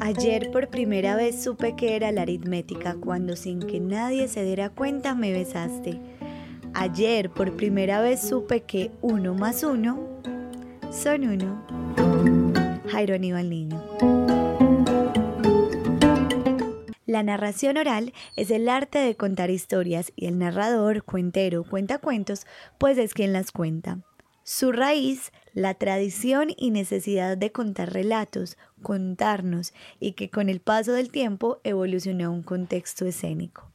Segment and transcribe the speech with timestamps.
[0.00, 4.70] Ayer por primera vez supe que era la aritmética cuando sin que nadie se diera
[4.70, 6.00] cuenta me besaste.
[6.74, 10.20] Ayer por primera vez supe que uno más uno
[10.90, 11.64] son uno.
[12.90, 13.82] Jairo Aníbal Niño.
[17.04, 22.46] La narración oral es el arte de contar historias y el narrador, cuentero, cuenta cuentos,
[22.78, 24.00] pues es quien las cuenta.
[24.44, 30.92] Su raíz, la tradición y necesidad de contar relatos, contarnos y que con el paso
[30.92, 33.68] del tiempo evolucionó a un contexto escénico.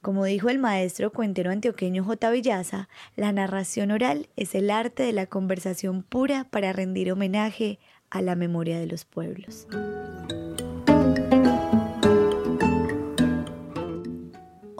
[0.00, 2.30] Como dijo el maestro cuentero antioqueño J.
[2.30, 7.80] Villaza, la narración oral es el arte de la conversación pura para rendir homenaje
[8.10, 9.66] a la memoria de los pueblos.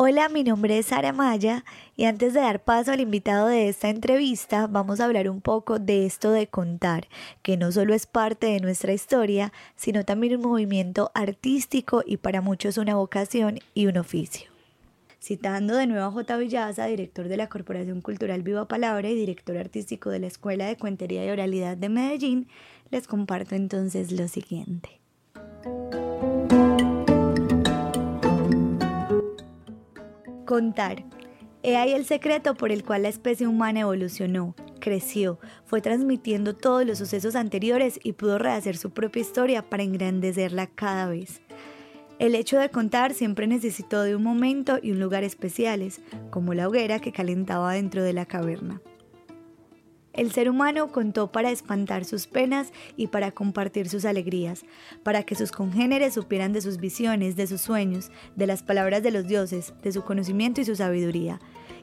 [0.07, 1.65] Hola, mi nombre es Sara Maya
[1.97, 5.79] y antes de dar paso al invitado de esta entrevista vamos a hablar un poco
[5.79, 7.09] de esto de contar,
[7.41, 12.43] que no solo es parte de nuestra historia, sino también un movimiento artístico y para
[12.43, 14.51] muchos una vocación y un oficio.
[15.23, 16.37] Citando de nuevo a J.
[16.37, 20.77] Villaza, director de la Corporación Cultural Viva Palabra y director artístico de la Escuela de
[20.77, 22.49] Cuentería y Oralidad de Medellín,
[22.91, 25.01] les comparto entonces lo siguiente.
[30.45, 31.05] Contar.
[31.63, 36.85] He ahí el secreto por el cual la especie humana evolucionó, creció, fue transmitiendo todos
[36.85, 41.41] los sucesos anteriores y pudo rehacer su propia historia para engrandecerla cada vez.
[42.19, 46.69] El hecho de contar siempre necesitó de un momento y un lugar especiales, como la
[46.69, 48.83] hoguera que calentaba dentro de la caverna.
[50.15, 54.65] El ser humano contó para espantar sus penas y para compartir sus alegrías,
[55.03, 59.11] para que sus congéneres supieran de sus visiones, de sus sueños, de las palabras de
[59.11, 61.41] los dioses, de su conocimiento y su sabiduría.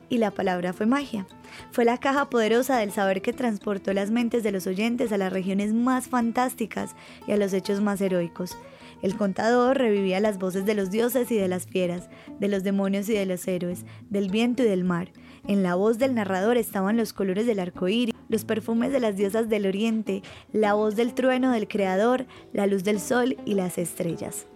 [0.07, 1.27] Y la palabra fue magia.
[1.71, 5.33] Fue la caja poderosa del saber que transportó las mentes de los oyentes a las
[5.33, 6.95] regiones más fantásticas
[7.27, 8.57] y a los hechos más heroicos.
[9.01, 13.09] El contador revivía las voces de los dioses y de las fieras, de los demonios
[13.09, 15.11] y de los héroes, del viento y del mar.
[15.47, 19.17] En la voz del narrador estaban los colores del arco iris, los perfumes de las
[19.17, 20.21] diosas del oriente,
[20.53, 24.47] la voz del trueno del creador, la luz del sol y las estrellas.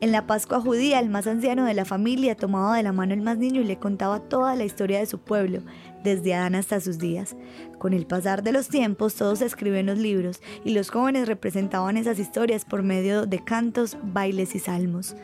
[0.00, 3.22] En la Pascua judía, el más anciano de la familia tomaba de la mano al
[3.22, 5.60] más niño y le contaba toda la historia de su pueblo,
[6.02, 7.36] desde Adán hasta sus días.
[7.78, 11.96] Con el pasar de los tiempos, todos se escriben los libros y los jóvenes representaban
[11.96, 15.16] esas historias por medio de cantos, bailes y salmos.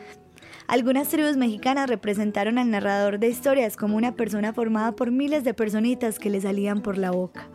[0.71, 5.53] Algunas tribus mexicanas representaron al narrador de historias como una persona formada por miles de
[5.53, 7.49] personitas que le salían por la boca.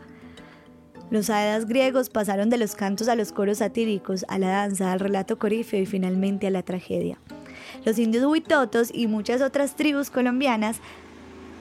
[1.11, 5.01] Los aedas griegos pasaron de los cantos a los coros satíricos, a la danza, al
[5.01, 7.19] relato corífeo y finalmente a la tragedia.
[7.87, 10.83] Los indios huitotos y muchas otras tribus colombianas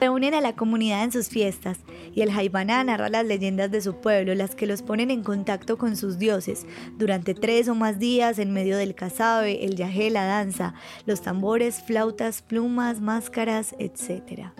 [0.00, 1.78] reúnen a la comunidad en sus fiestas
[2.14, 5.78] y el Jaibaná narra las leyendas de su pueblo, las que los ponen en contacto
[5.78, 10.24] con sus dioses durante tres o más días en medio del casabe, el yajé, la
[10.24, 10.74] danza,
[11.06, 14.50] los tambores, flautas, plumas, máscaras, etc.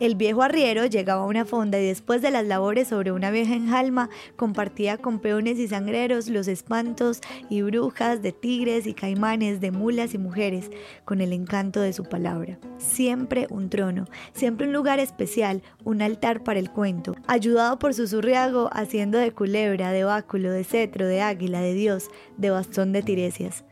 [0.00, 3.54] El viejo arriero llegaba a una fonda y después de las labores sobre una vieja
[3.54, 9.70] enjalma compartía con peones y sangreros los espantos y brujas de tigres y caimanes, de
[9.70, 10.70] mulas y mujeres,
[11.04, 12.58] con el encanto de su palabra.
[12.78, 18.08] Siempre un trono, siempre un lugar especial, un altar para el cuento, ayudado por su
[18.08, 23.02] surriago haciendo de culebra, de báculo, de cetro, de águila, de dios, de bastón de
[23.02, 23.64] tiresias.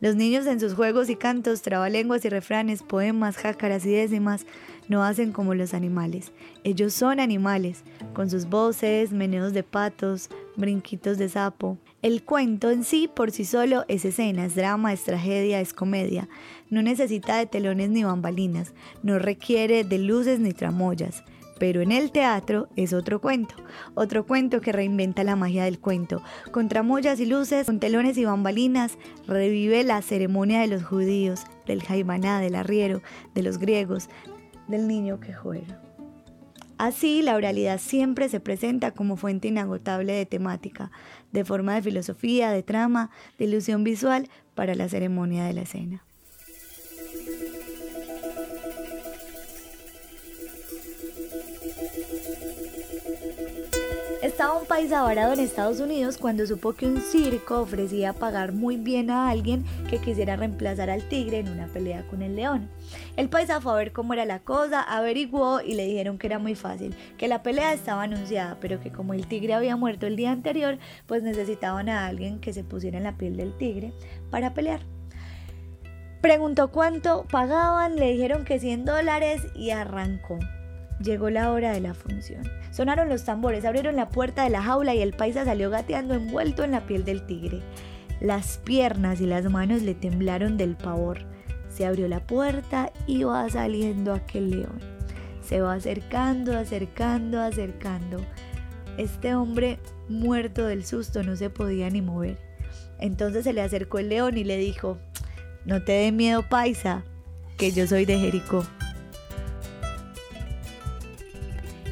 [0.00, 4.46] Los niños en sus juegos y cantos, trabalenguas y refranes, poemas, jácaras y décimas,
[4.88, 6.32] no hacen como los animales.
[6.64, 7.84] Ellos son animales,
[8.14, 11.76] con sus voces, meneos de patos, brinquitos de sapo.
[12.00, 16.30] El cuento en sí, por sí solo, es escena, es drama, es tragedia, es comedia.
[16.70, 18.72] No necesita de telones ni bambalinas,
[19.02, 21.22] no requiere de luces ni tramoyas
[21.60, 23.54] pero en el teatro es otro cuento,
[23.94, 26.22] otro cuento que reinventa la magia del cuento.
[26.52, 31.82] Con tramoyas y luces, con telones y bambalinas, revive la ceremonia de los judíos, del
[31.82, 33.02] jaimaná, del arriero,
[33.34, 34.08] de los griegos,
[34.68, 35.82] del niño que juega.
[36.78, 40.90] Así, la oralidad siempre se presenta como fuente inagotable de temática,
[41.30, 46.02] de forma de filosofía, de trama, de ilusión visual para la ceremonia de la escena.
[54.40, 58.78] Estaba un paisa varado en Estados Unidos cuando supo que un circo ofrecía pagar muy
[58.78, 62.70] bien a alguien que quisiera reemplazar al tigre en una pelea con el león.
[63.18, 66.38] El paisa fue a ver cómo era la cosa, averiguó y le dijeron que era
[66.38, 70.16] muy fácil, que la pelea estaba anunciada, pero que como el tigre había muerto el
[70.16, 73.92] día anterior, pues necesitaban a alguien que se pusiera en la piel del tigre
[74.30, 74.80] para pelear.
[76.22, 80.38] Preguntó cuánto pagaban, le dijeron que 100 dólares y arrancó.
[81.02, 82.42] Llegó la hora de la función.
[82.70, 86.62] Sonaron los tambores, abrieron la puerta de la jaula y el paisa salió gateando envuelto
[86.62, 87.62] en la piel del tigre.
[88.20, 91.24] Las piernas y las manos le temblaron del pavor.
[91.68, 94.78] Se abrió la puerta y va saliendo aquel león.
[95.42, 98.20] Se va acercando, acercando, acercando.
[98.98, 102.38] Este hombre, muerto del susto, no se podía ni mover.
[102.98, 104.98] Entonces se le acercó el león y le dijo,
[105.64, 107.04] no te dé miedo, paisa,
[107.56, 108.64] que yo soy de Jericó.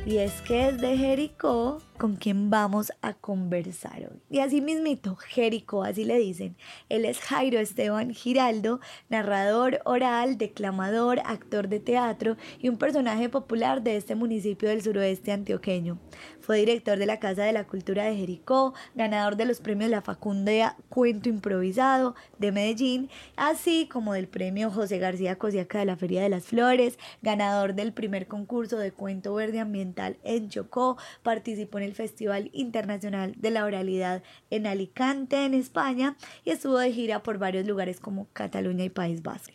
[0.09, 4.21] Y es que es de Jericó con quien vamos a conversar hoy.
[4.31, 6.57] Y así mismito, Jericó, así le dicen.
[6.89, 13.83] Él es Jairo Esteban Giraldo, narrador oral, declamador, actor de teatro y un personaje popular
[13.83, 15.99] de este municipio del suroeste antioqueño.
[16.41, 20.01] Fue director de la Casa de la Cultura de Jericó, ganador de los premios La
[20.01, 26.23] Facunda Cuento Improvisado de Medellín, así como del premio José García Cosiaca de la Feria
[26.23, 31.88] de las Flores, ganador del primer concurso de cuento verde ambiental en Chocó, participó en
[31.89, 37.39] el Festival Internacional de la Oralidad en Alicante, en España, y estuvo de gira por
[37.39, 39.55] varios lugares como Cataluña y País Vasco.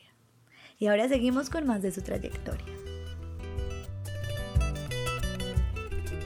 [0.79, 2.65] Y ahora seguimos con más de su trayectoria.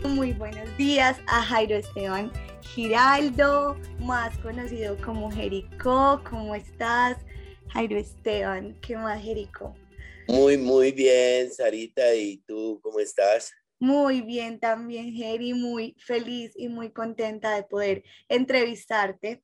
[0.04, 2.32] Muy buenos días a Jairo Esteban
[2.62, 6.22] Giraldo, más conocido como Jericó.
[6.28, 7.18] ¿Cómo estás,
[7.70, 8.76] Jairo Esteban?
[8.82, 9.76] ¿Qué más, Jericó?
[10.28, 12.16] Muy, muy bien, Sarita.
[12.16, 13.52] ¿Y tú cómo estás?
[13.80, 19.44] Muy bien también, Jerry, muy feliz y muy contenta de poder entrevistarte.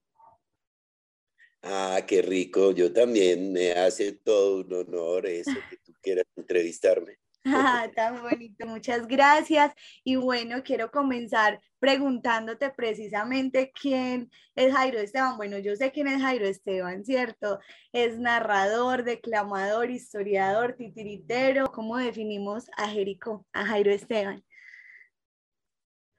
[1.61, 2.71] Ah, qué rico.
[2.71, 7.17] Yo también me hace todo un honor eso que tú quieras entrevistarme.
[7.45, 9.73] Ah, tan bonito, muchas gracias.
[10.03, 15.35] Y bueno, quiero comenzar preguntándote precisamente quién es Jairo Esteban.
[15.35, 17.59] Bueno, yo sé quién es Jairo Esteban, ¿cierto?
[17.91, 21.69] Es narrador, declamador, historiador, titiritero.
[21.71, 24.43] ¿Cómo definimos a Jerico, a Jairo Esteban?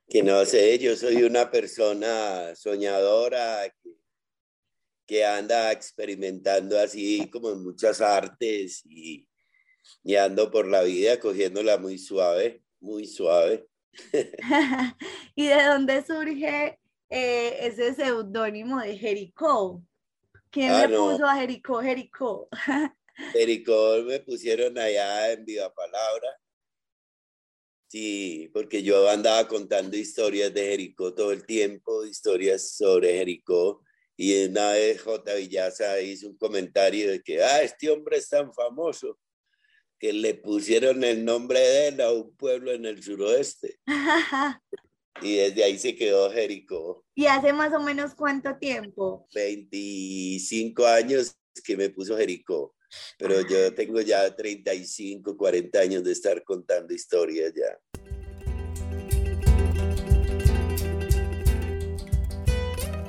[0.07, 3.97] Que no sé, yo soy una persona soñadora que,
[5.07, 9.27] que anda experimentando así como en muchas artes y
[10.03, 13.67] y ando por la vida cogiéndola muy suave, muy suave.
[15.35, 16.79] ¿Y de dónde surge
[17.09, 19.83] eh, ese seudónimo de Jericó?
[20.51, 22.49] ¿Quién ah, le puso a Jericó Jericó?
[23.33, 26.29] Jericó me pusieron allá en Viva Palabra.
[27.89, 33.83] Sí, porque yo andaba contando historias de Jericó todo el tiempo, historias sobre Jericó.
[34.17, 35.35] Y una vez J.
[35.35, 39.19] Villaza hizo un comentario de que, ah, este hombre es tan famoso
[39.99, 43.79] que le pusieron el nombre de él a un pueblo en el suroeste.
[45.23, 47.05] y desde ahí se quedó Jericó.
[47.15, 49.27] ¿Y hace más o menos cuánto tiempo?
[49.35, 52.75] 25 años que me puso Jericó,
[53.19, 57.79] pero yo tengo ya 35, 40 años de estar contando historias ya.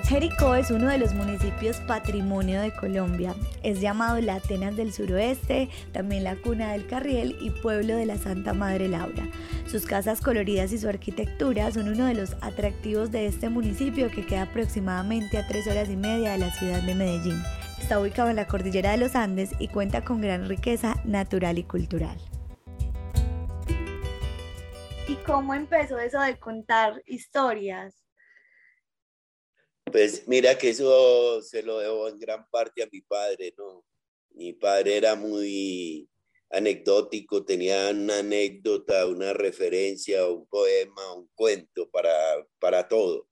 [0.07, 3.33] Jericó es uno de los municipios patrimonio de Colombia.
[3.63, 8.17] Es llamado la Atenas del Suroeste, también la cuna del Carriel y pueblo de la
[8.17, 9.27] Santa Madre Laura.
[9.65, 14.27] Sus casas coloridas y su arquitectura son uno de los atractivos de este municipio que
[14.27, 17.41] queda aproximadamente a tres horas y media de la ciudad de Medellín.
[17.81, 21.63] Está ubicado en la cordillera de los Andes y cuenta con gran riqueza natural y
[21.63, 22.17] cultural.
[25.07, 28.04] ¿Y cómo empezó eso de contar historias?
[29.91, 33.85] Pues mira que eso se lo debo en gran parte a mi padre, ¿no?
[34.31, 36.09] Mi padre era muy
[36.49, 42.11] anecdótico, tenía una anécdota, una referencia, un poema, un cuento para,
[42.59, 43.27] para todo.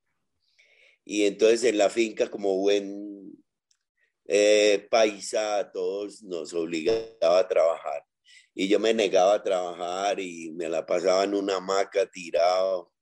[1.03, 3.33] Y entonces en la finca, como buen
[4.25, 8.05] eh, paisa, a todos nos obligaba a trabajar.
[8.53, 12.92] Y yo me negaba a trabajar y me la pasaba en una hamaca tirado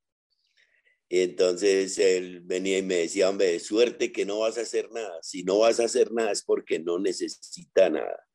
[1.13, 5.19] y entonces él venía y me decía, hombre, suerte que no vas a hacer nada.
[5.21, 8.25] Si no vas a hacer nada es porque no necesita nada.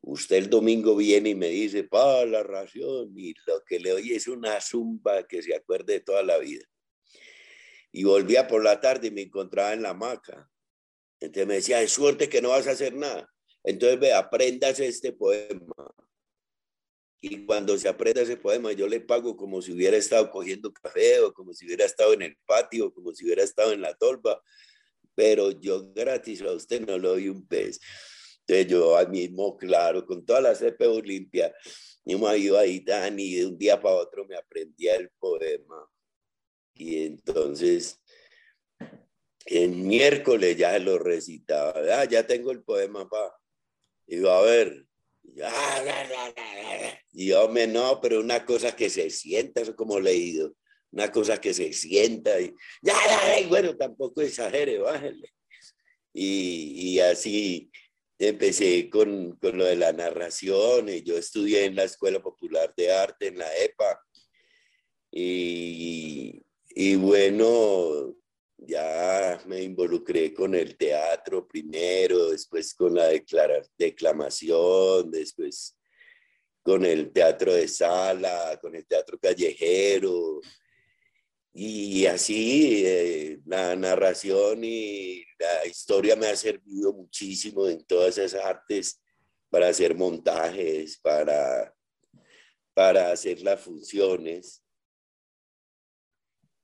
[0.00, 4.14] Usted el domingo viene y me dice, pa, la ración, y lo que le oye
[4.14, 6.64] es una zumba que se acuerde de toda la vida.
[7.90, 10.48] Y volvía por la tarde y me encontraba en la hamaca.
[11.18, 13.28] Entonces me decía, es suerte que no vas a hacer nada.
[13.64, 15.74] Entonces, ve, aprendas este poema.
[17.20, 21.20] Y cuando se aprenda ese poema, yo le pago como si hubiera estado cogiendo café
[21.20, 24.42] o como si hubiera estado en el patio, como si hubiera estado en la tolva,
[25.14, 27.78] pero yo gratis a usted no le doy un pez.
[28.40, 31.54] Entonces yo al mismo, claro, con toda la CPU limpia,
[32.04, 35.86] yo me iba ahí tan y de un día para otro me aprendía el poema.
[36.74, 38.00] Y entonces,
[39.44, 41.74] en miércoles ya lo recitaba.
[42.00, 43.36] Ah, ya tengo el poema, pa.
[44.06, 44.86] Y a ver,
[47.12, 50.54] y yo, me no, pero una cosa que se sienta, eso como leído,
[50.90, 52.96] una cosa que se sienta y ya,
[53.48, 55.32] bueno, tampoco exagere, bájale.
[56.12, 57.70] Y, y así
[58.18, 60.88] empecé con, con, lo de la narración.
[60.88, 64.00] Y yo estudié en la Escuela Popular de Arte, en la EPA.
[65.12, 68.14] Y, y bueno,
[68.66, 73.08] ya me involucré con el teatro primero, después con la
[73.78, 75.76] declamación, después
[76.62, 80.40] con el teatro de sala, con el teatro callejero.
[81.52, 88.44] Y así eh, la narración y la historia me ha servido muchísimo en todas esas
[88.44, 89.00] artes
[89.48, 91.74] para hacer montajes, para,
[92.72, 94.62] para hacer las funciones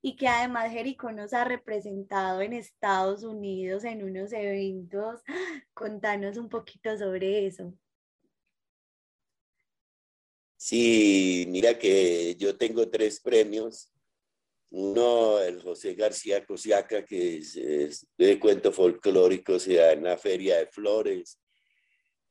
[0.06, 5.20] y que además Jericó nos ha representado en Estados Unidos en unos eventos.
[5.74, 7.76] Contanos un poquito sobre eso.
[10.56, 13.92] Sí, mira que yo tengo tres premios.
[14.70, 20.58] Uno, el José García Cosiaca, que es, de cuento folclórico, se da en la Feria
[20.58, 21.40] de Flores.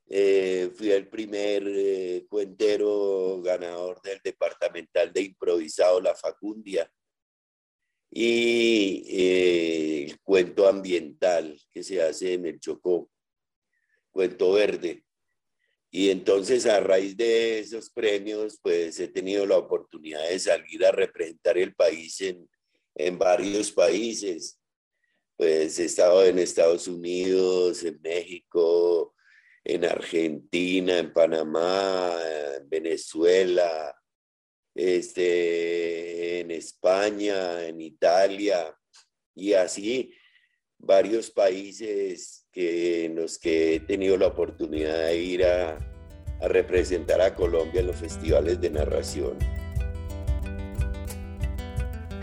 [0.08, 6.90] Eh, fui el primer eh, cuentero ganador del departamental de improvisado La Facundia
[8.10, 13.10] y eh, el cuento ambiental que se hace en el Chocó,
[14.12, 15.04] cuento verde.
[15.92, 20.92] Y entonces a raíz de esos premios, pues he tenido la oportunidad de salir a
[20.92, 22.50] representar el país en,
[22.96, 24.60] en varios países.
[25.38, 29.16] Pues he estado en Estados Unidos, en México,
[29.64, 32.18] en Argentina, en Panamá,
[32.58, 33.96] en Venezuela,
[34.76, 38.78] este, en España, en Italia
[39.34, 40.14] y así
[40.78, 45.78] varios países que, en los que he tenido la oportunidad de ir a,
[46.42, 49.65] a representar a Colombia en los festivales de narración.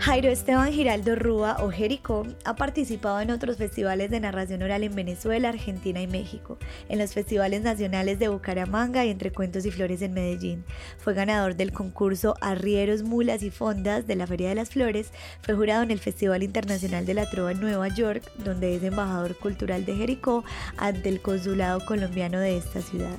[0.03, 4.93] Jairo Esteban Giraldo Rúa o Jericó ha participado en otros festivales de narración oral en
[4.93, 6.57] Venezuela, Argentina y México,
[6.89, 10.65] en los festivales nacionales de Bucaramanga y Entre Cuentos y Flores en Medellín.
[10.97, 15.55] Fue ganador del concurso Arrieros, Mulas y Fondas de la Feria de las Flores, fue
[15.55, 19.85] jurado en el Festival Internacional de la Trova en Nueva York, donde es embajador cultural
[19.85, 20.43] de Jericó
[20.75, 23.17] ante el consulado colombiano de esta ciudad.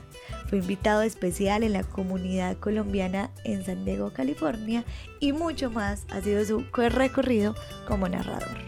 [0.51, 4.85] Fue invitado especial en la comunidad colombiana en San Diego, California
[5.25, 7.55] y mucho más ha sido su recorrido
[7.89, 8.59] como narrador.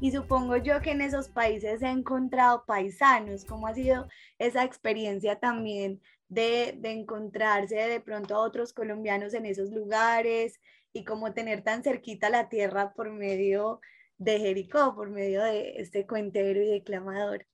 [0.00, 3.44] Y supongo yo que en esos países he encontrado paisanos.
[3.44, 4.08] ¿Cómo ha sido
[4.40, 10.60] esa experiencia también de, de encontrarse de pronto a otros colombianos en esos lugares
[10.92, 13.80] y cómo tener tan cerquita la tierra por medio
[14.18, 17.46] de Jericó por medio de este cuentero y declamador.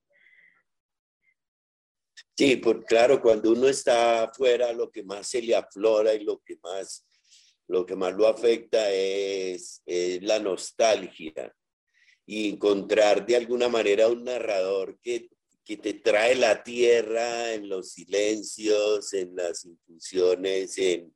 [2.40, 6.40] Sí, por, claro, cuando uno está afuera, lo que más se le aflora y lo
[6.40, 7.06] que más
[7.68, 9.82] lo, que más lo afecta es,
[10.22, 11.54] la nostalgia
[12.24, 15.28] y encontrar de alguna manera un narrador que,
[15.62, 21.14] que te trae la tierra en los silencios, en las infusiones, en,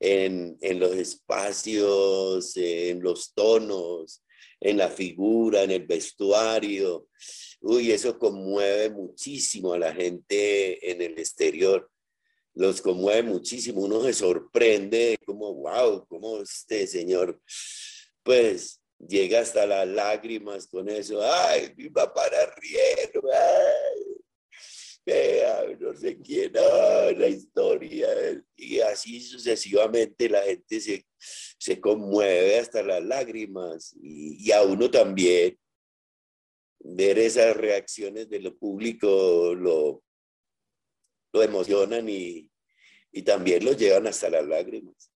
[0.00, 4.22] en, en los espacios, en los tonos,
[4.60, 7.08] en la figura, en el vestuario.
[7.60, 11.90] Uy, eso conmueve muchísimo a la gente en el exterior.
[12.54, 13.82] Los conmueve muchísimo.
[13.82, 17.40] Uno se sorprende como, wow, cómo este señor,
[18.22, 21.20] pues llega hasta las lágrimas con eso.
[21.22, 23.22] Ay, mi papá era riero.
[23.32, 24.03] Ay,
[25.80, 28.08] no sé quién, la historia.
[28.56, 35.58] Y así sucesivamente la gente se, se conmueve hasta las lágrimas y, a uno también
[36.80, 40.02] ver esas reacciones de lo público lo,
[41.32, 42.50] lo emocionan y,
[43.12, 45.10] y también lo llevan hasta las lágrimas.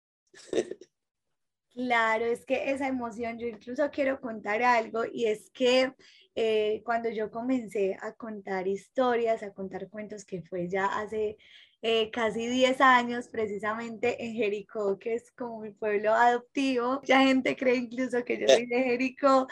[1.77, 5.93] Claro, es que esa emoción, yo incluso quiero contar algo y es que
[6.39, 11.35] eh, cuando yo comencé a contar historias, a contar cuentos, que fue ya hace
[11.81, 17.01] eh, casi 10 años, precisamente en Jericó, que es como mi pueblo adoptivo.
[17.05, 19.47] Ya gente cree incluso que yo soy de Jericó.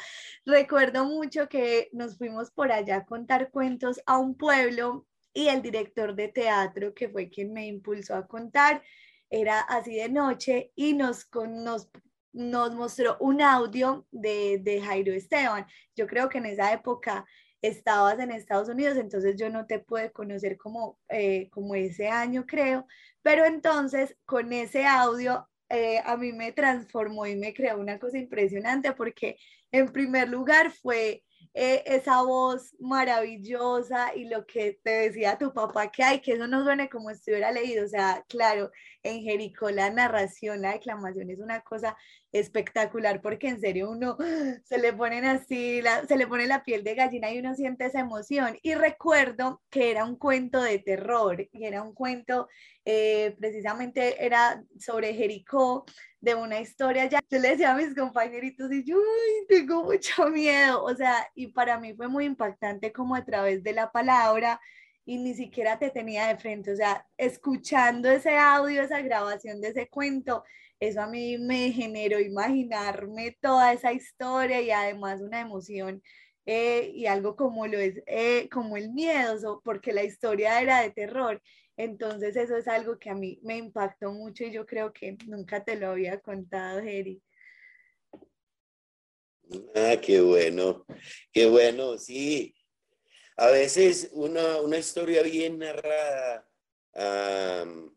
[0.45, 5.63] Recuerdo mucho que nos fuimos por allá a contar cuentos a un pueblo y el
[5.63, 8.83] director de teatro, que fue quien me impulsó a contar,
[9.31, 11.89] era así de noche y nos, nos
[12.35, 15.65] nos mostró un audio de, de Jairo Esteban.
[15.95, 17.25] Yo creo que en esa época
[17.61, 22.45] estabas en Estados Unidos, entonces yo no te pude conocer como, eh, como ese año,
[22.45, 22.85] creo,
[23.21, 28.17] pero entonces con ese audio eh, a mí me transformó y me creó una cosa
[28.17, 29.37] impresionante porque
[29.71, 31.23] en primer lugar fue
[31.57, 36.47] eh, esa voz maravillosa y lo que te decía tu papá que hay, que eso
[36.49, 37.85] no suene como si estuviera leído.
[37.85, 38.71] O sea, claro,
[39.03, 41.95] en Jericó la narración, la declamación es una cosa
[42.33, 44.17] espectacular porque en serio uno
[44.65, 48.01] se le ponen así, se le pone la piel de gallina y uno siente esa
[48.01, 48.57] emoción.
[48.61, 52.49] Y recuerdo que era un cuento de terror y era un cuento,
[52.83, 55.85] eh, precisamente era sobre Jericó
[56.25, 57.19] de una historia ya.
[57.29, 58.97] Yo le decía a mis compañeritos y yo,
[59.47, 60.83] tengo mucho miedo.
[60.83, 64.59] O sea, y para mí fue muy impactante como a través de la palabra
[65.05, 66.71] y ni siquiera te tenía de frente.
[66.71, 70.43] O sea, escuchando ese audio, esa grabación de ese cuento,
[70.79, 76.01] eso a mí me generó imaginarme toda esa historia y además una emoción
[76.47, 80.89] eh, y algo como lo es, eh, como el miedo, porque la historia era de
[80.91, 81.41] terror
[81.77, 85.63] entonces eso es algo que a mí me impactó mucho y yo creo que nunca
[85.63, 87.21] te lo había contado, Jerry.
[89.75, 90.85] Ah, qué bueno,
[91.31, 92.55] qué bueno, sí.
[93.37, 96.49] A veces una, historia bien narrada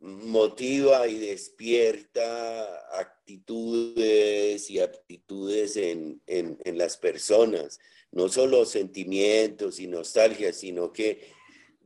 [0.01, 7.79] motiva y despierta actitudes y aptitudes en, en las personas,
[8.11, 11.38] no solo sentimientos y nostalgia, sino que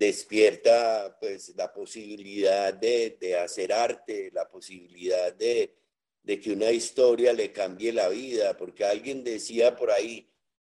[0.03, 5.77] despierta pues la posibilidad de, hacer arte, la posibilidad de,
[6.25, 10.29] que una historia le cambie la vida, porque alguien decía por ahí,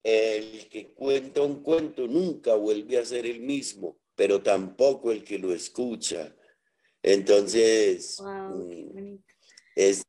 [0.04, 5.38] el que cuenta un cuento nunca vuelve a ser el mismo, pero tampoco el que
[5.38, 6.33] lo escucha.
[7.02, 9.16] Entonces, mm,
[9.75, 10.06] es,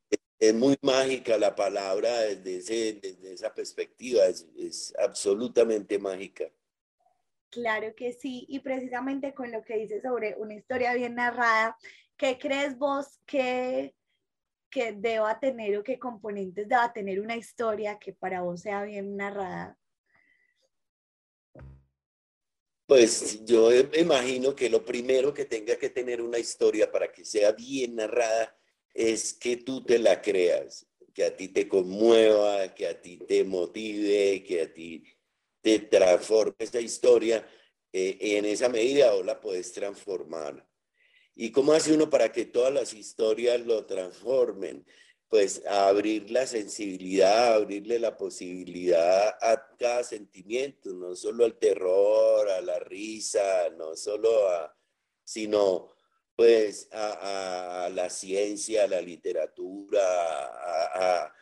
[0.53, 6.51] muy mágica la palabra desde, esa perspectiva, es absolutamente mágica.
[7.50, 11.77] Claro que sí, y precisamente con lo que dices sobre una historia bien narrada,
[12.18, 13.96] ¿qué crees vos que,
[14.70, 19.16] que deba tener o qué componentes deba tener una historia que para vos sea bien
[19.16, 19.77] narrada?
[22.86, 27.25] Pues yo me imagino que lo primero que tenga que tener una historia para que
[27.25, 28.58] sea bien narrada
[28.94, 33.44] es que tú te la creas, que a ti te conmueva, que a ti te
[33.44, 35.04] motive, que a ti
[35.67, 37.45] te transforme esa historia,
[37.91, 40.65] eh, en esa medida o la puedes transformar.
[41.36, 44.86] ¿Y cómo hace uno para que todas las historias lo transformen?
[45.27, 52.62] Pues abrir la sensibilidad, abrirle la posibilidad a cada sentimiento, no solo al terror, a
[52.62, 54.73] la risa, no solo a,
[55.25, 55.91] sino
[56.38, 61.34] pues a, la ciencia, a la literatura, a,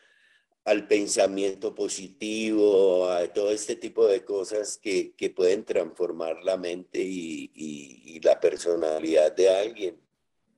[0.66, 8.20] al pensamiento positivo, a todo este tipo de cosas que, pueden transformar la mente y,
[8.22, 10.00] la personalidad de alguien.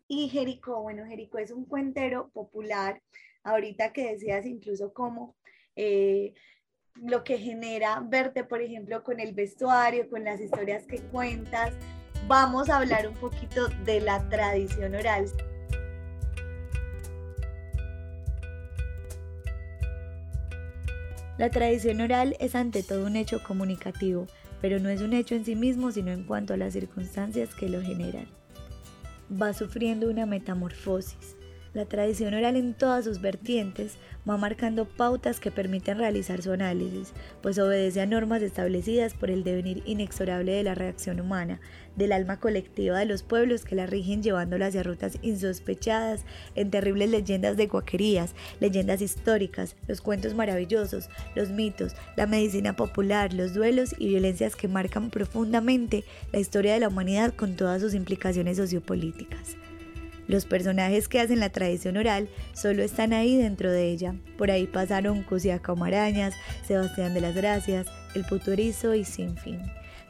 [0.07, 3.03] Y Jericó, bueno, Jericó es un cuentero popular,
[3.43, 5.37] ahorita que decías incluso cómo
[5.77, 6.33] eh,
[6.95, 11.75] lo que genera verte, por ejemplo, con el vestuario, con las historias que cuentas,
[12.27, 15.27] vamos a hablar un poquito de la tradición oral.
[21.39, 24.27] La tradición oral es ante todo un hecho comunicativo,
[24.61, 27.69] pero no es un hecho en sí mismo, sino en cuanto a las circunstancias que
[27.69, 28.27] lo generan.
[29.31, 31.38] Va sufriendo una metamorfosis.
[31.75, 37.13] La tradición oral en todas sus vertientes va marcando pautas que permiten realizar su análisis,
[37.43, 41.61] pues obedece a normas establecidas por el devenir inexorable de la reacción humana,
[41.95, 47.11] del alma colectiva de los pueblos que la rigen llevándola hacia rutas insospechadas en terribles
[47.11, 53.95] leyendas de guaquerías, leyendas históricas, los cuentos maravillosos, los mitos, la medicina popular, los duelos
[53.99, 59.57] y violencias que marcan profundamente la historia de la humanidad con todas sus implicaciones sociopolíticas.
[60.29, 64.15] Los personajes que hacen la tradición oral solo están ahí dentro de ella.
[64.37, 66.35] Por ahí pasaron Cusiaca Marañas,
[66.67, 69.59] Sebastián de las Gracias, El Puturizo y Sin Fin,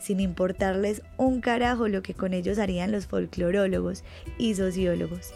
[0.01, 4.03] sin importarles un carajo lo que con ellos harían los folclorólogos
[4.39, 5.31] y sociólogos.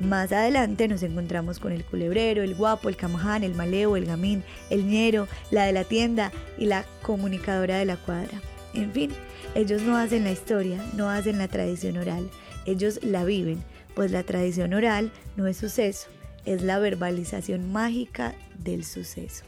[0.00, 4.44] Más adelante nos encontramos con el culebrero, el guapo, el camaján, el maleo, el gamín,
[4.68, 8.42] el ñero, la de la tienda y la comunicadora de la cuadra.
[8.74, 9.12] En fin,
[9.54, 12.28] ellos no hacen la historia, no hacen la tradición oral,
[12.66, 13.64] ellos la viven
[13.96, 16.08] pues la tradición oral no es suceso,
[16.44, 19.42] es la verbalización mágica del suceso.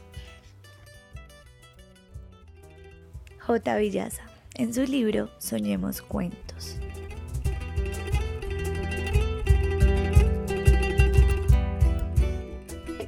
[3.37, 3.77] J.
[3.77, 4.23] Villaza,
[4.55, 6.77] en su libro Soñemos Cuentos.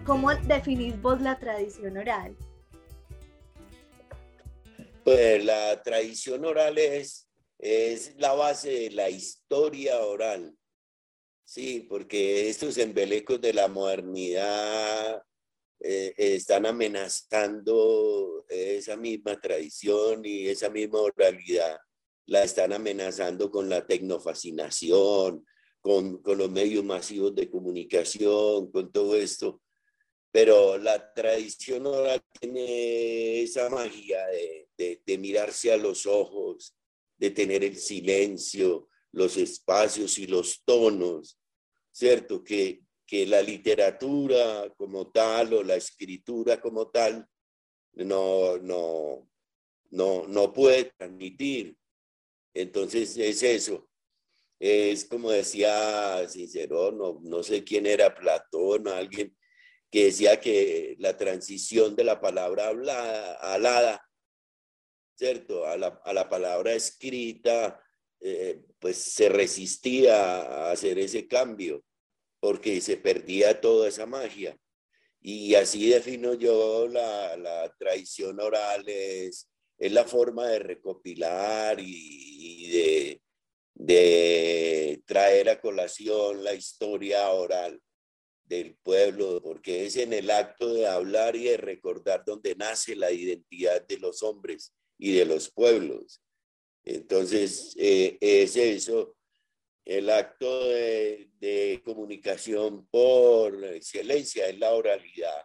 [0.06, 2.36] ¿Cómo definís vos la tradición oral?
[5.04, 7.28] Pues la tradición oral es,
[7.58, 10.56] es la base de la historia oral.
[11.54, 15.22] Sí, porque estos embelecos de la modernidad
[15.82, 21.78] eh, están amenazando esa misma tradición y esa misma oralidad,
[22.28, 25.46] la están amenazando con la tecnofascinación,
[25.82, 29.62] con, con los medios masivos de comunicación, con todo esto.
[30.32, 36.78] Pero la tradición oral tiene esa magia de, de, de mirarse a los ojos,
[37.18, 41.40] de tener el silencio, los espacios y los tonos,
[41.92, 42.44] ¿cierto?
[42.44, 47.28] Que, que la literatura como tal o la escritura como tal
[47.94, 49.30] no, no,
[49.90, 51.76] no, no puede transmitir.
[52.54, 53.88] Entonces es eso.
[54.60, 59.36] Es como decía Cicerón, no, no sé quién era Platón, alguien
[59.90, 64.08] que decía que la transición de la palabra hablada, alada,
[65.16, 65.66] ¿cierto?
[65.66, 67.84] A la, a la palabra escrita,
[68.22, 71.84] eh, pues se resistía a hacer ese cambio
[72.40, 74.58] porque se perdía toda esa magia.
[75.22, 82.72] Y así defino yo la, la tradición oral, es, es, la forma de recopilar y,
[82.72, 83.22] de,
[83.76, 87.80] de traer a colación la historia oral
[88.46, 93.12] del pueblo, porque es en el acto de hablar y de recordar donde nace la
[93.12, 96.22] identidad de los hombres y de los pueblos.
[96.84, 99.16] Entonces, eh, es eso
[99.86, 105.44] el acto de, comunicación por excelencia es la oralidad.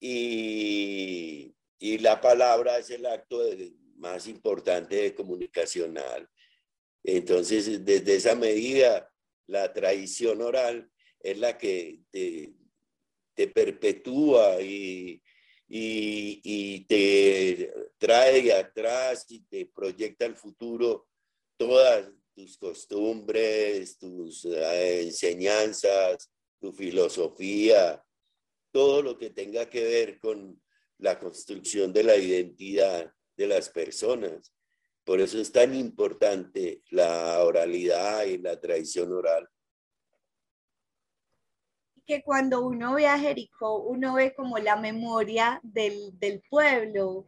[0.00, 1.54] Y,
[2.00, 3.40] la palabra es el acto
[3.96, 6.28] más importante de comunicacional.
[7.04, 9.10] Entonces, desde esa medida,
[9.46, 12.52] la tradición oral es la que te,
[13.48, 15.22] perpetúa y,
[15.68, 21.08] y, te trae atrás y te proyecta al futuro
[21.56, 28.02] todas tus costumbres, tus eh, enseñanzas, tu filosofía,
[28.72, 30.60] todo lo que tenga que ver con
[30.98, 34.52] la construcción de la identidad de las personas.
[35.04, 39.48] Por eso es tan importante la oralidad y la tradición oral.
[42.08, 47.26] Que cuando uno ve a Jericó, uno ve como la memoria del, del pueblo,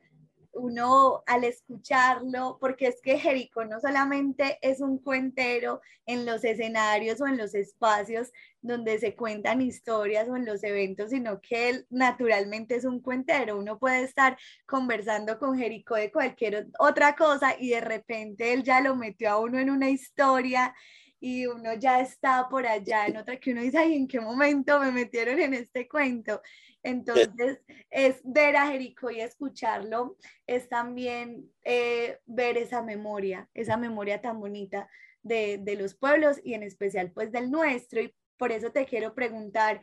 [0.53, 7.21] uno al escucharlo, porque es que Jericó no solamente es un cuentero en los escenarios
[7.21, 11.87] o en los espacios donde se cuentan historias o en los eventos, sino que él
[11.91, 13.59] naturalmente es un cuentero.
[13.59, 18.81] Uno puede estar conversando con Jericó de cualquier otra cosa y de repente él ya
[18.81, 20.75] lo metió a uno en una historia
[21.21, 24.81] y uno ya está por allá en otra que uno dice, ay, ¿en qué momento
[24.81, 26.41] me metieron en este cuento?
[26.83, 34.23] Entonces, es ver a Jericó y escucharlo, es también eh, ver esa memoria, esa memoria
[34.23, 34.89] tan bonita
[35.23, 38.01] de, de, los pueblos y en especial pues del nuestro.
[38.01, 39.83] Y por eso te quiero preguntar,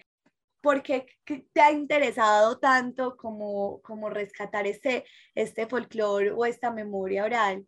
[0.62, 1.06] ¿por qué
[1.54, 7.68] te ha interesado tanto como, como rescatar este, este folclore o esta memoria oral?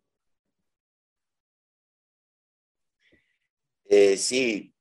[3.92, 4.72] Eh, sí,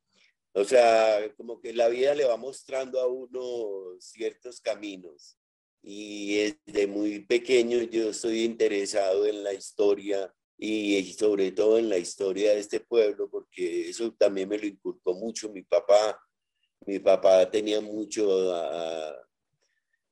[0.54, 5.36] o sea, como que la vida le va mostrando a uno ciertos caminos.
[5.82, 11.98] Y desde muy pequeño yo estoy interesado en la historia y sobre todo en la
[11.98, 16.22] historia de este pueblo, porque eso también me lo inculcó mucho mi papá.
[16.86, 19.16] Mi papá tenía mucho, uh,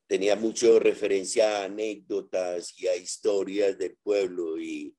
[0.07, 4.97] tenía mucho referencia a anécdotas y a historias del pueblo y,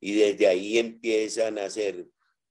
[0.00, 2.08] y desde ahí empiezan a hacer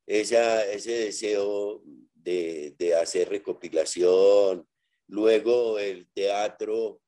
[0.10, 1.84] esa, ese deseo
[2.15, 4.67] de, hacer recopilación.
[5.08, 7.00] Luego el teatro,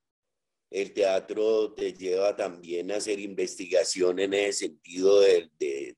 [0.70, 5.50] el teatro te lleva también a hacer investigación en ese sentido de,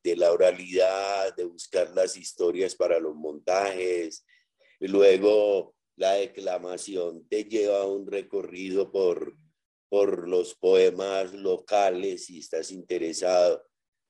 [0.01, 4.25] de, la oralidad, de buscar las historias para los montajes.
[4.79, 9.35] Luego la declamación te lleva a un recorrido por,
[9.89, 13.61] por los poemas locales si estás interesado.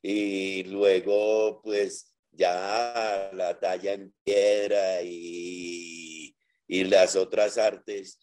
[0.04, 6.36] Y luego, pues, ya la talla en piedra y,
[6.68, 8.20] y las otras artes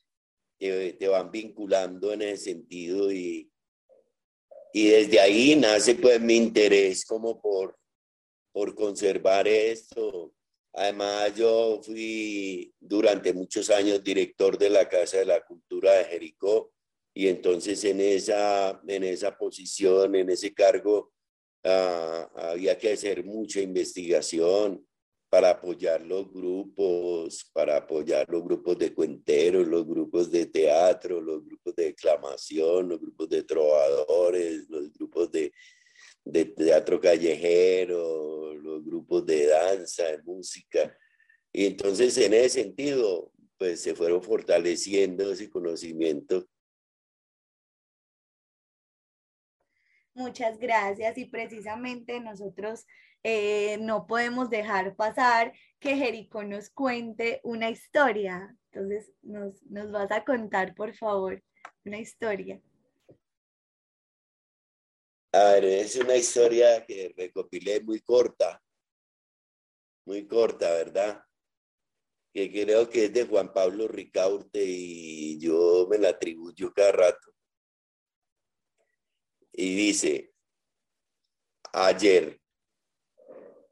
[0.59, 3.51] te, te, van vinculando en ese sentido y,
[4.73, 7.79] y desde ahí nace pues mi interés como por,
[8.53, 10.35] por conservar esto.
[10.73, 16.73] Además, yo fui durante muchos años director de la Casa de la Cultura de Jericó
[17.13, 21.13] y entonces en esa, en esa posición, en ese cargo,
[21.63, 24.87] Ah, había que hacer mucha investigación
[25.29, 31.45] para apoyar los grupos, para apoyar los grupos de cuenteros, los grupos de teatro, los
[31.45, 35.53] grupos de declamación, los grupos de trovadores, los grupos de,
[36.25, 40.97] de teatro callejero, los grupos de danza, de música.
[41.53, 46.47] Y entonces en ese sentido pues se fueron fortaleciendo ese conocimiento.
[50.15, 52.87] Muchas gracias y precisamente nosotros
[53.23, 58.57] eh, no podemos dejar pasar que Jericó nos cuente una historia.
[58.73, 61.43] Entonces, nos, nos vas a contar, por favor,
[61.85, 62.61] una historia.
[65.33, 68.61] A ver, es una historia que recopilé muy corta,
[70.05, 71.23] muy corta, ¿verdad?
[72.35, 77.33] Que creo que es de Juan Pablo Ricaurte y yo me la atribuyo cada rato.
[79.53, 80.33] Y dice,
[81.73, 82.41] ayer,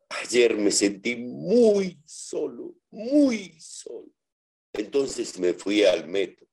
[0.09, 4.11] ayer me sentí muy solo, muy solo.
[4.73, 6.47] Entonces me fui al metro,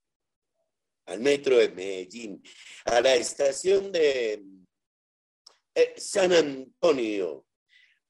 [1.06, 2.42] al metro de Medellín,
[2.86, 4.44] a la estación de
[5.76, 7.46] eh, San Antonio,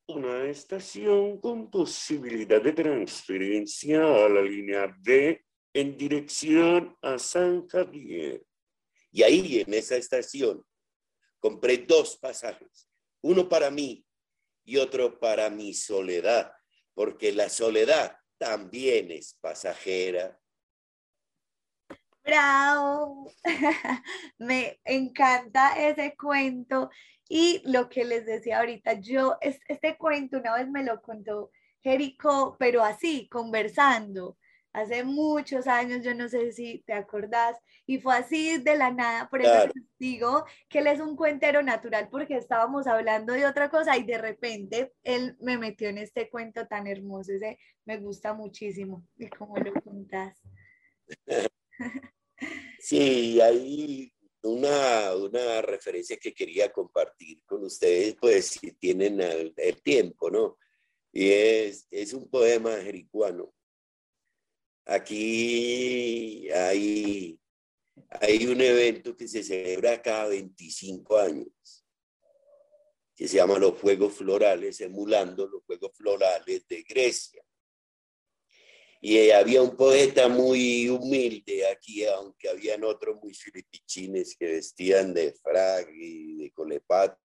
[0.08, 8.44] una estación con posibilidad de transferencia a la línea B en dirección a San Javier.
[9.12, 10.64] Y ahí en esa estación
[11.46, 12.90] compré dos pasajes,
[13.22, 14.04] uno para mí
[14.64, 16.52] y otro para mi soledad,
[16.96, 20.40] porque la soledad también es pasajera.
[22.24, 23.32] Bravo,
[24.40, 26.90] me encanta ese cuento
[27.30, 31.52] y lo que les decía ahorita, yo, este cuento una vez me lo contó
[31.84, 34.40] Jerico, pero así, conversando,
[34.76, 39.30] hace muchos años, yo no sé si te acordás, y fue así de la nada,
[39.30, 43.98] por eso digo que él es un cuentero natural porque estábamos hablando de otra cosa
[43.98, 49.08] y de repente él me metió en este cuento tan hermoso, ese me gusta muchísimo
[49.18, 50.42] y cómo lo contás.
[52.80, 60.30] Sí, ahí una, una referencia que quería compartir con ustedes, pues si tienen el, tiempo,
[60.30, 60.58] ¿no?
[61.14, 63.55] Y es, es un poema jericuano.
[64.86, 67.40] Aquí hay,
[68.10, 71.86] hay un evento que se celebra cada 25 años,
[73.16, 77.44] que se llama los Juegos Florales, emulando los Juegos Florales de Grecia.
[79.02, 85.34] Y había un poeta muy humilde aquí, aunque habían otros muy filipichines que vestían de
[85.34, 87.20] frag y de colepato.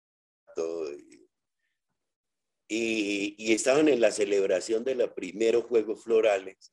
[2.68, 6.72] Y, y, estaban en la celebración de los primeros Juegos Florales,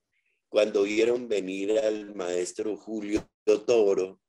[0.55, 4.21] cuando vieron venir al maestro Julio Toro,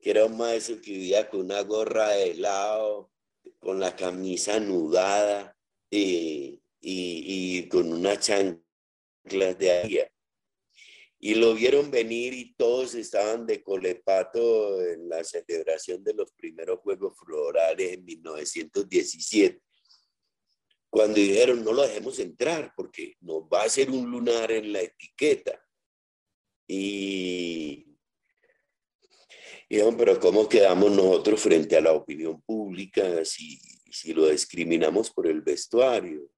[0.00, 3.12] que era un maestro que vivía con una gorra de helado,
[3.58, 5.54] con la camisa anudada
[5.90, 10.12] y, y, con una chancla de aire
[11.18, 16.80] y lo vieron venir y todos estaban de colepato en la celebración de los primeros
[16.80, 19.60] Juegos Florales en 1917.
[20.88, 24.80] Cuando dijeron, no lo dejemos entrar porque nos va a hacer un lunar en la
[24.80, 25.65] etiqueta.
[26.66, 27.86] Y
[29.68, 33.58] dijeron, pero ¿cómo quedamos nosotros frente a la opinión pública si,
[33.90, 36.28] si lo discriminamos por el vestuario?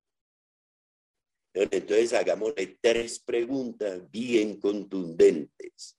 [1.55, 5.99] Entonces hagámosle tres preguntas bien contundentes.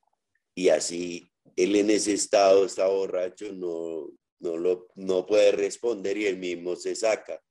[0.56, 6.26] Y así él en ese estado está borracho, no, no, lo, no puede responder y
[6.26, 7.42] él mismo se saca.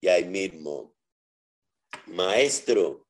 [0.00, 0.94] Y ahí mismo,
[2.06, 3.03] maestro,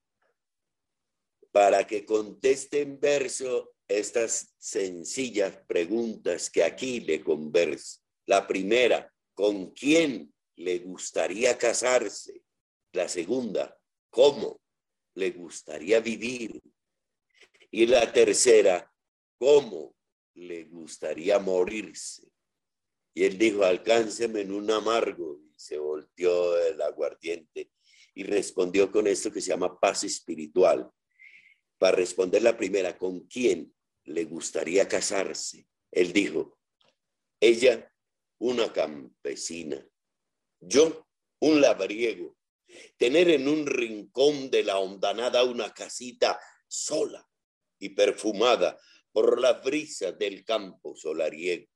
[1.55, 8.01] para que conteste en verso estas sencillas preguntas que aquí le converso.
[8.27, 12.43] La primera, ¿con quién le gustaría casarse?
[12.93, 13.79] La segunda,
[14.11, 14.61] cómo
[15.15, 16.61] le gustaría vivir.
[17.71, 18.93] Y la tercera,
[19.39, 19.95] cómo
[20.35, 22.27] le gustaría morirse.
[23.15, 25.39] Y él dijo, alcánceme en un amargo.
[25.41, 27.71] Y se volteó el aguardiente
[28.13, 30.91] y respondió con esto que se llama paz espiritual.
[31.85, 35.69] Para responder la primera, ¿con quién le gustaría casarse?
[35.91, 36.59] Él dijo,
[37.39, 37.93] ella,
[38.39, 39.87] una campesina.
[40.61, 41.07] Yo,
[41.41, 42.39] un labriego
[42.97, 47.29] tener en un rincón de la hondanada una casita sola
[47.79, 48.81] y perfumada
[49.13, 51.67] por la brisa del campo solariego.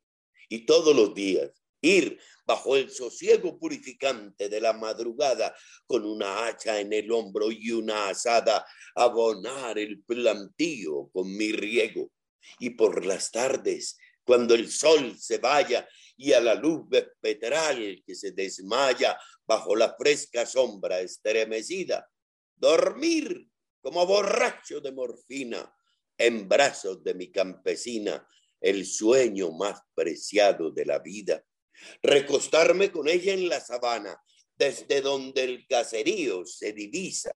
[0.49, 5.54] Y todos los días ir bajo el sosiego purificante de la madrugada
[5.86, 8.64] con una hacha en el hombro y una asada,
[8.94, 12.10] abonar el plantío con mi riego.
[12.58, 18.14] Y por las tardes, cuando el sol se vaya y a la luz vesperal que
[18.14, 22.08] se desmaya bajo la fresca sombra estremecida,
[22.56, 23.48] dormir
[23.80, 25.72] como borracho de morfina
[26.16, 28.26] en brazos de mi campesina,
[28.60, 31.44] el sueño más preciado de la vida,
[32.02, 34.20] recostarme con ella en la sabana,
[34.56, 37.32] desde donde el caserío se divisa,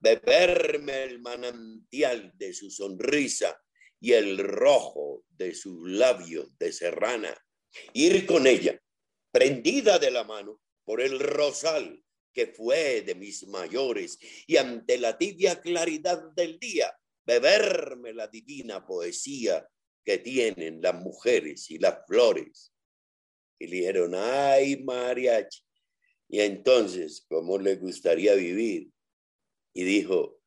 [0.00, 3.58] beberme el manantial de su sonrisa
[4.00, 7.36] y el rojo de sus labios de serrana,
[7.92, 8.78] ir con ella,
[9.30, 15.16] prendida de la mano por el rosal que fue de mis mayores, y ante la
[15.16, 16.92] tibia claridad del día,
[17.24, 19.66] beberme la divina poesía
[20.04, 22.73] que tienen las mujeres y las flores.
[23.64, 25.62] Y dijeron, ay, mariachi.
[26.28, 28.90] Y entonces, ¿cómo le gustaría vivir?
[29.72, 30.38] Y dijo,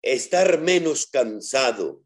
[0.00, 2.02] estar menos cansado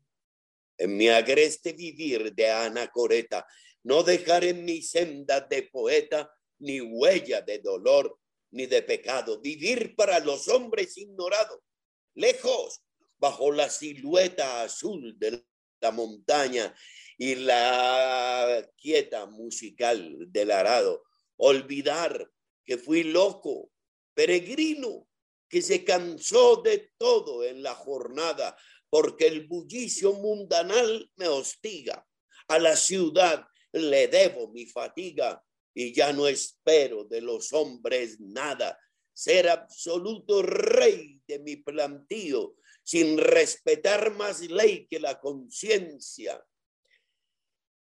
[0.79, 3.47] en mi agreste vivir de anacoreta,
[3.85, 8.19] no dejar en mi senda de poeta ni huella de dolor
[8.51, 11.61] ni de pecado, vivir para los hombres ignorados,
[12.15, 12.83] lejos,
[13.19, 15.45] bajo la silueta azul de
[15.81, 16.75] la montaña
[17.19, 21.03] y la quieta musical del arado,
[21.37, 22.31] olvidar
[22.65, 23.73] que fui loco,
[24.15, 25.09] peregrino,
[25.49, 28.57] que se cansó de todo en la jornada,
[28.89, 32.07] porque el bullicio mundanal me hostiga.
[32.47, 35.43] A la ciudad le debo mi fatiga
[35.75, 38.79] y ya no espero de los hombres nada.
[39.13, 42.55] Ser absoluto rey de mi plantío
[42.85, 46.43] sin respetar más ley que la conciencia.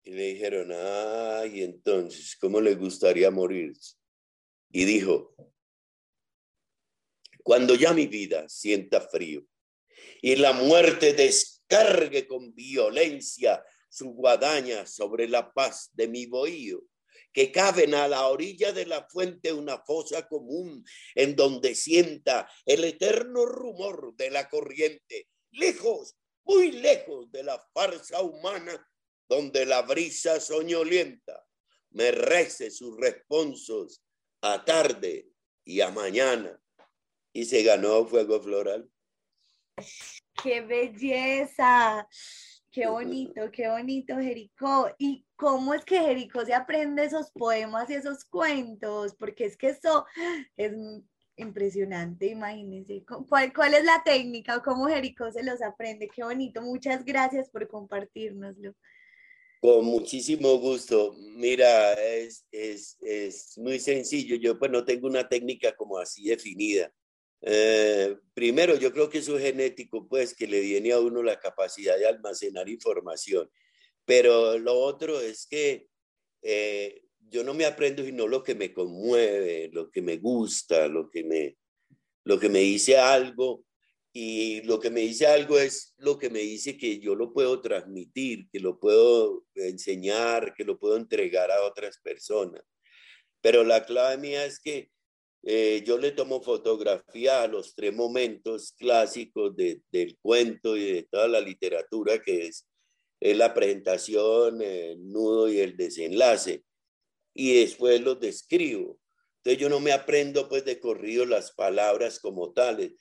[0.04, 3.96] Y le dijeron, ay, entonces, ¿cómo le gustaría morirse?
[4.70, 5.34] Y dijo,
[7.42, 9.46] cuando ya mi vida sienta frío
[10.20, 16.82] y la muerte descargue con violencia su guadaña sobre la paz de mi bohío,
[17.32, 22.84] que caben a la orilla de la fuente una fosa común en donde sienta el
[22.84, 28.86] eterno rumor de la corriente, lejos, muy lejos de la farsa humana,
[29.28, 31.44] donde la brisa soñolienta
[31.90, 34.02] me rece sus responsos
[34.42, 35.28] a tarde
[35.64, 36.60] y a mañana.
[37.32, 38.88] Y se ganó fuego floral.
[40.42, 42.06] ¡Qué belleza!
[42.70, 44.90] Qué bonito, qué bonito, Jericó.
[44.98, 49.14] ¿Y cómo es que Jericó se aprende esos poemas y esos cuentos?
[49.14, 50.04] Porque es que eso
[50.56, 50.72] es
[51.37, 53.04] impresionante, imagínense.
[53.28, 56.08] ¿Cuál, cuál es la técnica cómo Jericó se los aprende?
[56.08, 56.62] Qué bonito.
[56.62, 58.74] Muchas gracias por compartirnoslo.
[59.64, 61.14] Con muchísimo gusto.
[61.37, 64.37] Mira, es, es, es muy sencillo.
[64.37, 66.92] Yo pues no tengo una técnica como así definida.
[67.40, 71.40] Eh, primero, yo creo que eso es genético, pues, que le viene a uno la
[71.40, 73.50] capacidad de almacenar información.
[74.05, 75.88] Pero lo otro es que
[76.42, 77.00] eh,
[77.31, 81.24] yo no me aprendo sino lo que me conmueve, lo que me gusta, lo que
[81.24, 81.57] me,
[82.24, 83.64] lo que me dice algo.
[84.16, 87.61] Y lo que me dice algo es lo que me dice que yo lo puedo
[87.61, 92.62] transmitir, que lo puedo enseñar, que lo puedo entregar a otras personas.
[93.40, 94.88] Pero la clave mía es que
[95.42, 101.27] eh, yo le tomo fotografía a los tres momentos clásicos del cuento y de toda
[101.29, 102.66] la literatura, que es,
[103.20, 106.62] la presentación, el nudo y el desenlace,
[107.35, 109.00] y después los describo.
[109.38, 112.92] Entonces yo no me aprendo pues de corrido las palabras como tales.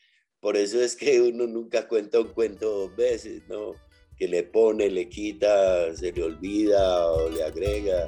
[0.43, 3.75] Por eso es que uno nunca cuenta un cuento dos veces, ¿no?
[4.17, 8.08] Que le pone, le quita, se le olvida o le agrega.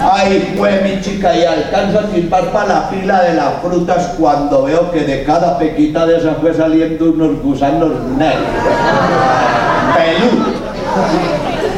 [0.00, 4.62] Ay, fue mi chica, y alcanzo a tilpar para la fila de las frutas cuando
[4.62, 8.46] veo que de cada pequita de esas fue saliendo unos gusanos negros.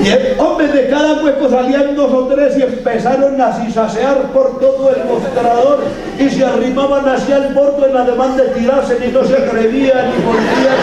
[0.02, 4.58] Y el hombre de cada hueco salían dos o tres y empezaron a cisasear por
[4.58, 5.84] todo el mostrador
[6.18, 10.24] y se arrimaban hacia el bordo en ademán de tirarse y no se atrevían ni
[10.24, 10.80] volvían.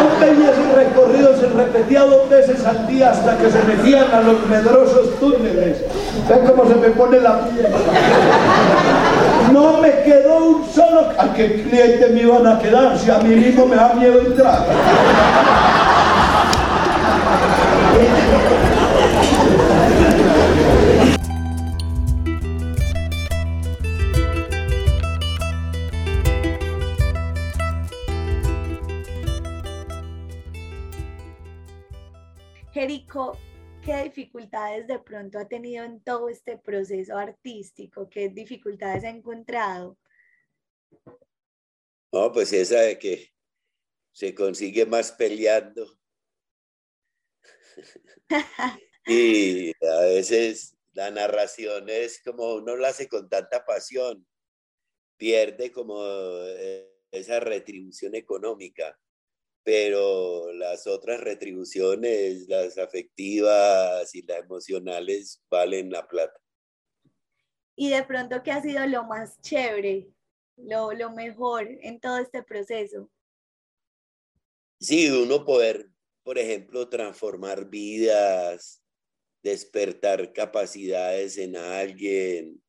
[0.00, 4.22] Hombre, y ese recorrido se repetía dos veces al día hasta que se metían a
[4.22, 5.82] los medrosos túneles.
[6.26, 7.66] ¿Ven cómo se me pone la piel?
[9.52, 11.10] No me quedó un solo...
[11.18, 14.64] ¿A qué cliente me iban a quedar si a mí mismo me da miedo entrar?
[32.84, 33.38] Jerico,
[33.82, 38.10] ¿qué dificultades de pronto ha tenido en todo este proceso artístico?
[38.10, 39.96] ¿Qué dificultades ha encontrado?
[42.12, 43.32] No, pues esa de que
[44.12, 45.98] se consigue más peleando
[49.06, 54.26] y a veces la narración es como uno la hace con tanta pasión,
[55.16, 59.00] pierde como eh, esa retribución económica.
[59.64, 66.38] Pero las otras retribuciones, las afectivas y las emocionales, valen la plata.
[67.74, 70.08] Y de pronto, ¿qué ha sido lo más chévere,
[70.56, 73.10] lo, lo mejor en todo este proceso?
[74.78, 75.88] Sí, uno poder,
[76.22, 78.82] por ejemplo, transformar vidas,
[79.42, 82.62] despertar capacidades en alguien.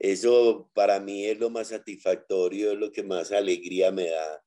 [0.00, 4.44] Eso para mí es lo más satisfactorio, es lo que más alegría me da.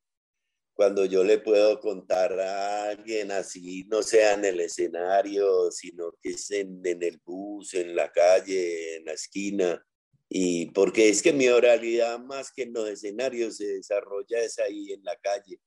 [0.73, 6.29] Cuando yo le puedo contar a alguien así, no sea en el escenario, sino que
[6.29, 9.85] es en, el bus, en la calle, en la esquina.
[10.29, 14.93] Y porque es que mi oralidad más que en los escenarios se desarrolla es ahí
[14.93, 15.59] en la calle,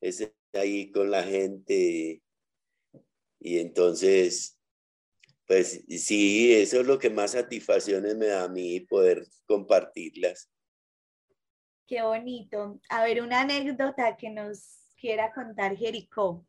[0.00, 2.22] es ahí con la gente.
[3.40, 4.58] Y entonces
[5.48, 10.50] pues sí, eso es lo que más satisfacciones me da a mí poder compartirlas.
[11.88, 12.78] Qué bonito.
[12.90, 16.46] A ver, una anécdota que nos quiera contar Jericó.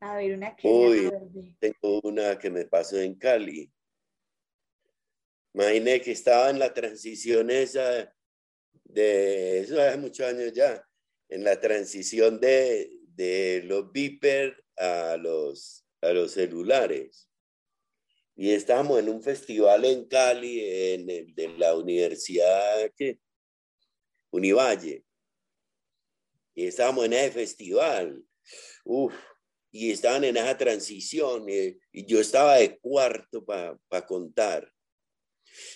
[0.00, 3.70] A ver, una que Uy, tengo una que me pasó en Cali.
[5.52, 8.14] Imaginé que estaba en la transición esa
[8.84, 10.82] de, eso hace muchos años ya,
[11.28, 17.28] en la transición de, de los Viper a los, a los celulares
[18.40, 23.18] y estábamos en un festival en Cali, en el de la Universidad ¿qué?
[24.30, 25.04] Univalle.
[26.54, 28.24] Y estábamos en ese festival.
[28.84, 29.14] Uf,
[29.70, 31.46] y estaban en esa transición.
[31.48, 34.72] Y, yo estaba de cuarto para contar.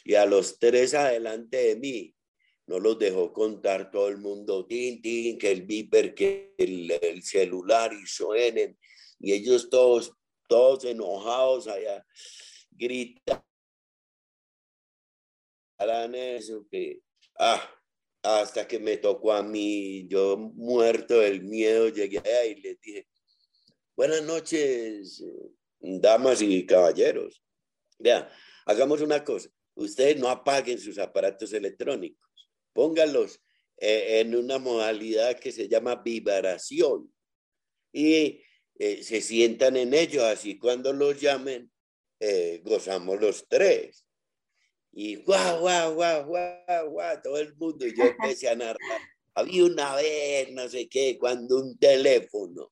[0.04, 2.14] Y a los tres adelante de mí,
[2.66, 7.22] no los dejó contar todo el mundo, tin, tin, que el viper, que el, el
[7.22, 8.78] celular y suenen.
[9.18, 10.12] Y ellos todos,
[10.48, 12.04] todos enojados allá
[12.70, 13.44] grita
[16.14, 17.00] eso que,
[17.38, 17.60] ah,
[18.22, 23.08] hasta que me tocó a mí, yo muerto del miedo, llegué allá y les dije,
[23.96, 25.24] buenas noches,
[25.80, 27.42] damas y caballeros.
[27.98, 28.30] Vea,
[28.64, 32.30] hagamos una cosa, ustedes no apaguen sus aparatos electrónicos,
[32.72, 33.40] pónganlos
[33.76, 37.12] eh, en una modalidad que se llama vibración
[37.92, 38.40] y
[38.78, 41.70] eh, se sientan en ellos, así cuando los llamen,
[42.20, 44.06] eh, gozamos los tres.
[44.92, 47.86] Y guau, guau, guau, guau, guau, todo el mundo.
[47.86, 49.00] Y yo empecé a narrar.
[49.34, 52.70] Había una vez, no sé qué, cuando un teléfono.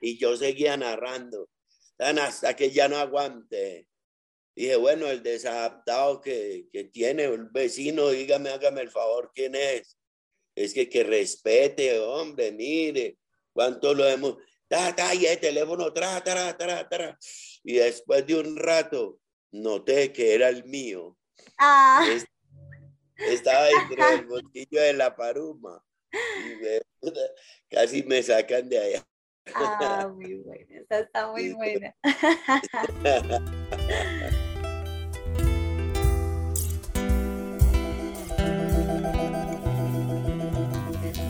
[0.00, 1.50] Y yo seguía narrando.
[1.98, 3.86] Hasta que ya no aguante.
[4.56, 9.98] Dije, bueno, el desadaptado que, que tiene el vecino, dígame, hágame el favor, ¿quién es?
[10.54, 13.18] Es que que respete, hombre, mire,
[13.54, 14.36] ¿Cuánto lo hemos?
[14.74, 17.16] Ta, ta, y el teléfono, tra, tra, tra, tra.
[17.62, 19.20] Y después de un rato,
[19.52, 21.16] noté que era el mío.
[21.56, 22.04] Ah.
[23.16, 25.80] Estaba dentro del bolsillo de la paruma.
[26.12, 27.06] Y
[27.70, 29.06] casi me sacan de allá.
[29.54, 30.66] Ah, muy buena.
[30.68, 31.94] Esta está muy buena.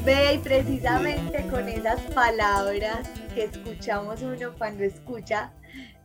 [0.02, 5.52] Ve, y precisamente con esas palabras que escuchamos uno cuando escucha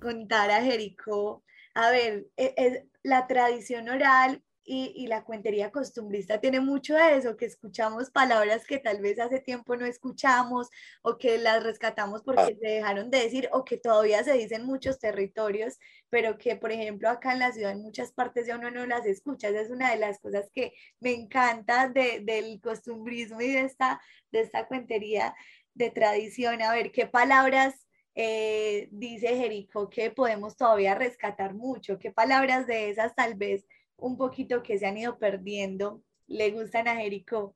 [0.01, 1.43] contar a Jericó,
[1.75, 7.37] a ver, es, e, la tradición oral y, la cuentería costumbrista tiene mucho de eso,
[7.37, 10.69] que escuchamos palabras que tal vez hace tiempo no escuchamos
[11.01, 14.99] o que las rescatamos porque se dejaron de decir o que todavía se dicen muchos
[14.99, 18.85] territorios, pero que por ejemplo acá en la ciudad en muchas partes ya uno no
[18.85, 19.49] las escucha.
[19.49, 23.99] Esa es una de las cosas que me encanta del costumbrismo y de esta,
[24.31, 25.35] de esta cuentería
[25.79, 26.61] de tradición.
[26.61, 31.97] A ver, ¿qué palabras eh, dice Jerico que podemos todavía rescatar mucho?
[31.97, 33.65] ¿Qué palabras de esas tal vez
[33.95, 37.55] un poquito que se han ido perdiendo le gustan a Jericó?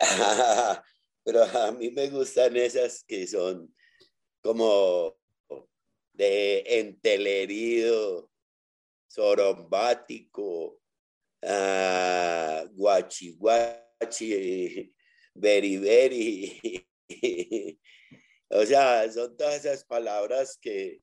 [1.24, 3.72] Pero a mí me gustan esas que son
[4.42, 5.14] como
[6.14, 8.30] de entelerido,
[9.06, 10.80] sorombático,
[11.42, 14.92] uh, guachi guachi,
[15.34, 16.86] beriberi.
[18.50, 21.02] o sea, son todas esas palabras que,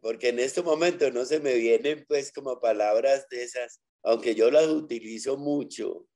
[0.00, 4.50] porque en este momento no se me vienen pues como palabras de esas, aunque yo
[4.50, 6.06] las utilizo mucho,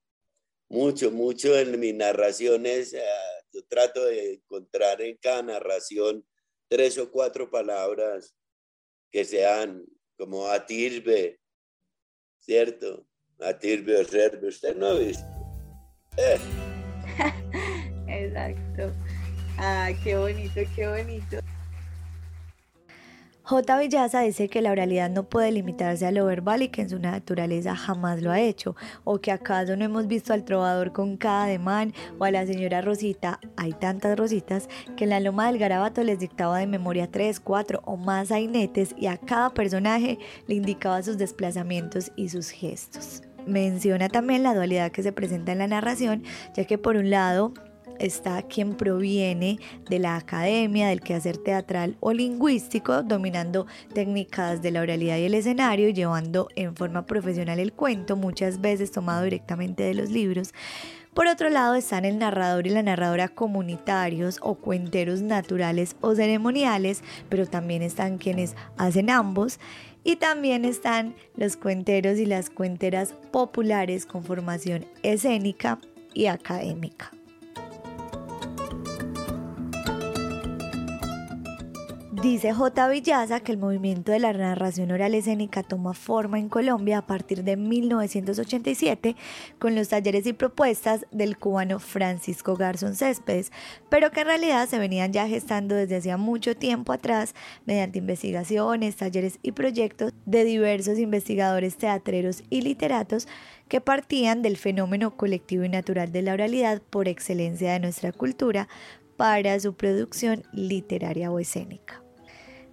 [0.69, 2.93] mucho, mucho en mis narraciones.
[2.95, 3.03] Eh,
[3.53, 6.27] yo trato de encontrar en cada narración
[6.69, 8.35] tres o cuatro palabras
[9.11, 9.85] que sean
[10.17, 11.39] como atirbe,
[12.39, 13.07] ¿cierto?
[13.41, 15.25] Atirbe o serbe, usted no ha visto.
[16.17, 16.39] Eh.
[18.33, 18.93] Exacto.
[19.59, 21.37] Ah, qué bonito, qué bonito.
[23.45, 23.79] J.
[23.79, 26.99] Villaza dice que la oralidad no puede limitarse a lo verbal y que en su
[27.01, 31.45] naturaleza jamás lo ha hecho, o que acaso no hemos visto al trovador con cada
[31.45, 36.05] ademán o a la señora Rosita, hay tantas rositas, que en la loma del garabato
[36.05, 41.03] les dictaba de memoria tres, cuatro o más sainetes y a cada personaje le indicaba
[41.03, 43.23] sus desplazamientos y sus gestos.
[43.45, 46.23] Menciona también la dualidad que se presenta en la narración,
[46.55, 47.53] ya que por un lado
[48.03, 54.83] está quien proviene de la academia, del quehacer teatral o lingüístico, dominando técnicas de la
[54.83, 59.95] oralidad y el escenario llevando en forma profesional el cuento, muchas veces tomado directamente de
[59.95, 60.53] los libros.
[61.15, 67.03] Por otro lado están el narrador y la narradora comunitarios o cuenteros naturales o ceremoniales,
[67.29, 69.61] pero también están quienes hacen ambos.
[70.05, 75.79] Y también están los cuenteros y las cuenteras populares con formación escénica
[76.13, 77.13] y académica.
[82.23, 82.89] Dice J.
[82.89, 87.43] Villaza que el movimiento de la narración oral escénica toma forma en Colombia a partir
[87.43, 89.17] de 1987
[89.59, 93.51] con los talleres y propuestas del cubano Francisco Garzón Céspedes,
[93.89, 97.35] pero que en realidad se venían ya gestando desde hacía mucho tiempo atrás
[97.67, 103.27] mediante investigaciones, talleres y proyectos de diversos investigadores teatreros y literatos
[103.67, 108.69] que partían del fenómeno colectivo y natural de la oralidad por excelencia de nuestra cultura
[109.17, 112.02] para su producción literaria o escénica.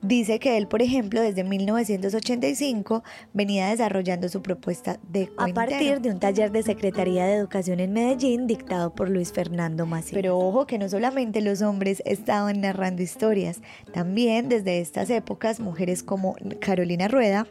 [0.01, 5.51] Dice que él, por ejemplo, desde 1985 venía desarrollando su propuesta de cuentero.
[5.51, 9.85] a partir de un taller de Secretaría de Educación en Medellín dictado por Luis Fernando
[9.85, 10.11] Mací.
[10.13, 16.01] Pero ojo que no solamente los hombres estaban narrando historias, también desde estas épocas mujeres
[16.01, 17.45] como Carolina Rueda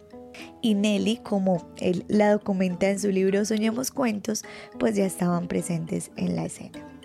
[0.63, 4.45] y Nelly, como él la documenta en su libro Soñemos Cuentos,
[4.79, 6.98] pues ya estaban presentes en la escena.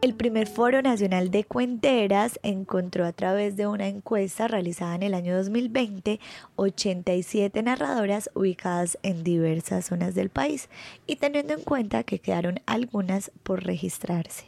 [0.00, 5.12] El primer Foro Nacional de Cuenteras encontró a través de una encuesta realizada en el
[5.12, 6.20] año 2020
[6.54, 10.68] 87 narradoras ubicadas en diversas zonas del país
[11.08, 14.44] y teniendo en cuenta que quedaron algunas por registrarse.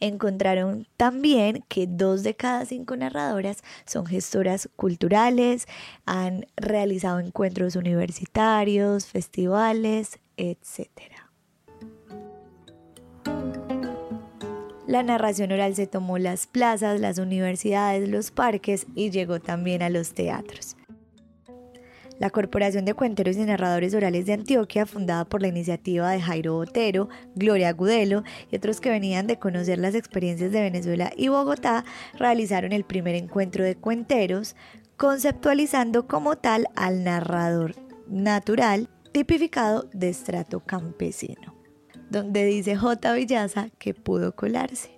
[0.00, 5.68] Encontraron también que dos de cada cinco narradoras son gestoras culturales,
[6.04, 11.11] han realizado encuentros universitarios, festivales, etc.
[14.86, 19.90] La narración oral se tomó las plazas, las universidades, los parques y llegó también a
[19.90, 20.76] los teatros.
[22.18, 26.54] La Corporación de Cuenteros y Narradores Orales de Antioquia, fundada por la iniciativa de Jairo
[26.54, 31.84] Botero, Gloria Agudelo y otros que venían de conocer las experiencias de Venezuela y Bogotá,
[32.18, 34.56] realizaron el primer encuentro de cuenteros,
[34.96, 37.76] conceptualizando como tal al narrador
[38.08, 41.51] natural tipificado de estrato campesino
[42.12, 43.14] donde dice J.
[43.14, 44.90] Villaza que pudo colarse.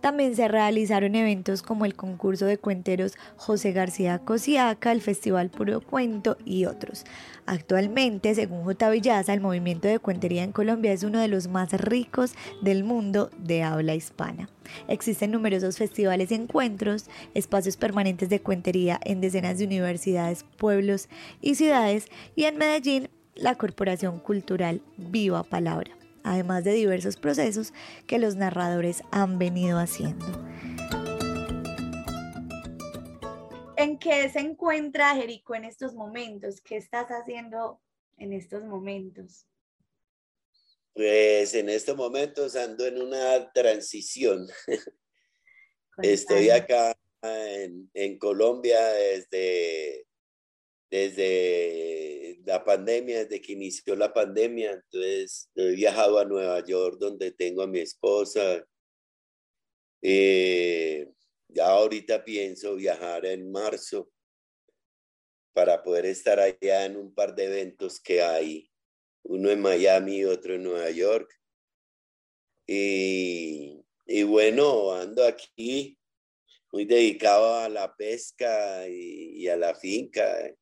[0.00, 5.80] También se realizaron eventos como el concurso de cuenteros José García Cosiaca, el Festival Puro
[5.80, 7.04] Cuento y otros.
[7.46, 8.90] Actualmente, según J.
[8.90, 13.30] Villaza, el movimiento de cuentería en Colombia es uno de los más ricos del mundo
[13.38, 14.48] de habla hispana.
[14.86, 21.08] Existen numerosos festivales y encuentros, espacios permanentes de cuentería en decenas de universidades, pueblos
[21.42, 25.97] y ciudades, y en Medellín, la Corporación Cultural Viva Palabra
[26.32, 27.72] además de diversos procesos
[28.06, 30.26] que los narradores han venido haciendo.
[33.76, 36.60] ¿En qué se encuentra Jerico en estos momentos?
[36.60, 37.80] ¿Qué estás haciendo
[38.16, 39.46] en estos momentos?
[40.92, 44.48] Pues en estos momentos ando en una transición.
[46.02, 50.07] Estoy acá en, en Colombia desde,
[50.90, 57.32] desde la pandemia, desde que inició la pandemia, entonces he viajado a Nueva York donde
[57.32, 58.64] tengo a mi esposa.
[60.00, 61.08] Eh,
[61.48, 64.10] ya ahorita pienso viajar en marzo
[65.52, 68.70] para poder estar allá en un par de eventos que hay,
[69.24, 71.28] uno en Miami y otro en Nueva York.
[72.66, 75.98] Y, y bueno, ando aquí
[76.70, 80.54] muy dedicado a la pesca y, y a la finca.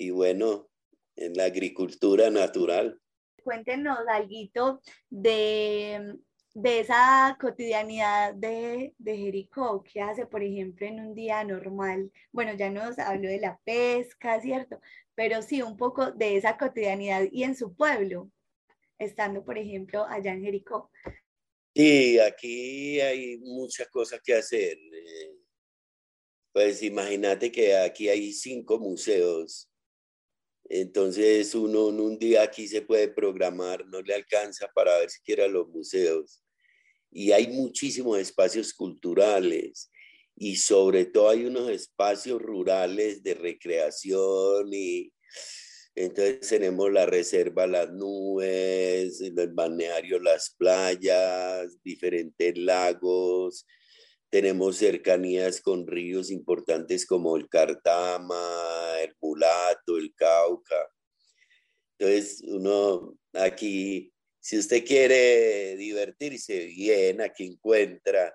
[0.00, 0.70] Y bueno,
[1.14, 2.98] en la agricultura natural.
[3.44, 4.80] Cuéntenos algo
[5.10, 6.14] de,
[6.54, 9.82] de esa cotidianidad de, de Jericó.
[9.82, 12.10] ¿Qué hace, por ejemplo, en un día normal?
[12.32, 14.80] Bueno, ya nos habló de la pesca, ¿cierto?
[15.14, 18.30] Pero sí, un poco de esa cotidianidad y en su pueblo,
[18.98, 20.90] estando, por ejemplo, allá en Jericó.
[21.76, 24.78] Sí, aquí hay muchas cosas que hacer.
[24.78, 25.36] Eh,
[26.54, 29.69] pues imagínate que aquí hay cinco museos
[30.70, 35.48] entonces uno en un día aquí se puede programar, no le alcanza para ver siquiera
[35.48, 36.44] los museos.
[37.10, 39.90] Y hay muchísimos espacios culturales
[40.36, 45.12] y sobre todo hay unos espacios rurales de recreación y
[45.96, 53.66] entonces tenemos la reserva Las Nubes, el balneario Las Playas, diferentes lagos,
[54.30, 58.40] tenemos cercanías con ríos importantes como el Cartama,
[59.02, 59.69] el Cauca.
[62.00, 68.34] Entonces, uno aquí, si usted quiere divertirse bien, aquí encuentra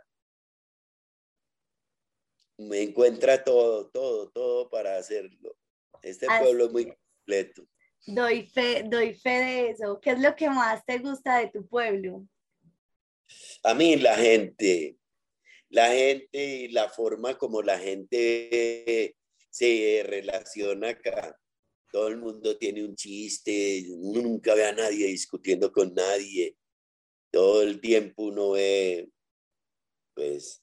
[2.57, 5.57] me encuentra todo, todo, todo para hacerlo.
[6.01, 7.67] Este pueblo es muy completo.
[8.05, 9.99] Doy fe, doy fe de eso.
[9.99, 12.27] ¿Qué es lo que más te gusta de tu pueblo?
[13.63, 14.97] A mí la gente,
[15.69, 19.15] la gente y la forma como la gente
[19.49, 21.35] se relaciona acá.
[21.95, 26.57] Todo el mundo tiene un chiste, uno nunca ve a nadie discutiendo con nadie.
[27.31, 29.07] Todo el tiempo uno ve,
[30.13, 30.61] pues,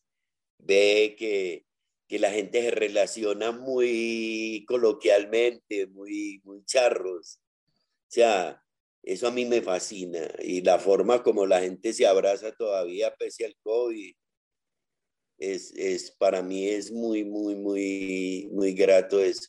[0.59, 1.65] ve que
[2.07, 7.41] que la gente se relaciona muy coloquialmente, muy, muy charros.
[7.41, 8.63] O sea,
[9.03, 10.29] eso a mí me fascina.
[10.43, 14.15] Y la forma como la gente se abraza todavía pese al COVID,
[15.39, 19.49] es, es para mí es muy, muy, muy, muy grato eso.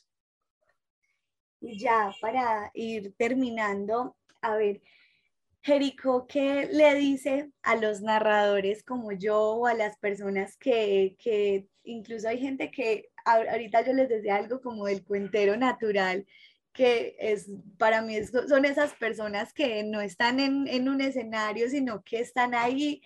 [1.72, 4.82] Ya para ir terminando, a ver,
[5.62, 11.66] Jerico, ¿qué le dice a los narradores como yo o a las personas que, que
[11.84, 16.26] incluso hay gente que ahorita yo les decía algo como el cuentero natural,
[16.74, 22.02] que es para mí son esas personas que no están en, en un escenario, sino
[22.02, 23.00] que están ahí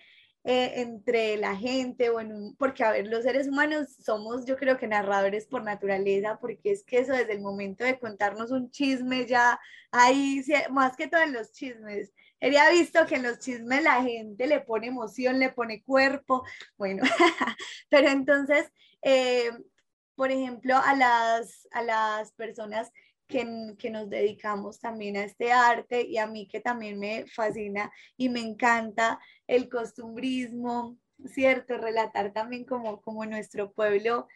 [0.45, 2.09] eh, entre la gente,
[2.57, 6.83] porque a ver, los seres humanos somos yo creo que narradores por naturaleza, porque es
[6.83, 9.59] que eso desde el momento de contarnos un chisme ya
[9.91, 14.47] ahí, más que todo en los chismes, Había visto que en los chismes la gente
[14.47, 16.45] le pone emoción, le pone cuerpo,
[16.77, 17.03] bueno,
[17.89, 18.71] pero entonces,
[19.01, 19.51] eh,
[20.15, 22.91] por ejemplo, a las, a las personas
[23.29, 28.27] que, nos dedicamos también a este arte y a mí que también me fascina y
[28.27, 31.77] me encanta el costumbrismo, ¿cierto?
[31.77, 34.27] Relatar también como, como nuestro pueblo.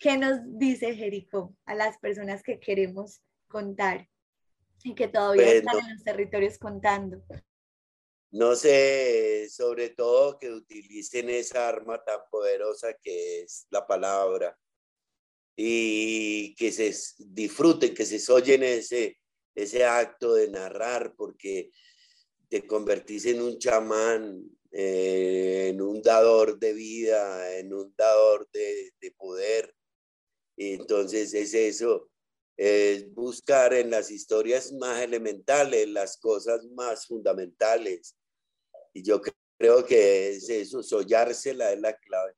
[0.00, 4.08] ¿Qué nos dice Jerico a las personas que queremos contar
[4.84, 7.22] y que todavía están en los territorios contando?
[8.30, 14.56] No sé, sobre todo que utilicen esa arma tan poderosa que es la palabra
[15.60, 19.18] y que se disfruten, que se oyen ese,
[19.56, 21.72] ese acto de narrar, porque
[22.48, 24.40] te convertís en un chamán,
[24.70, 29.74] eh, en un dador de vida, en un dador de, de poder.
[30.56, 32.08] Y entonces es eso,
[32.56, 38.16] es buscar en las historias más elementales las cosas más fundamentales.
[38.94, 39.20] Y yo
[39.58, 42.37] creo que es eso, sollársela es la clave.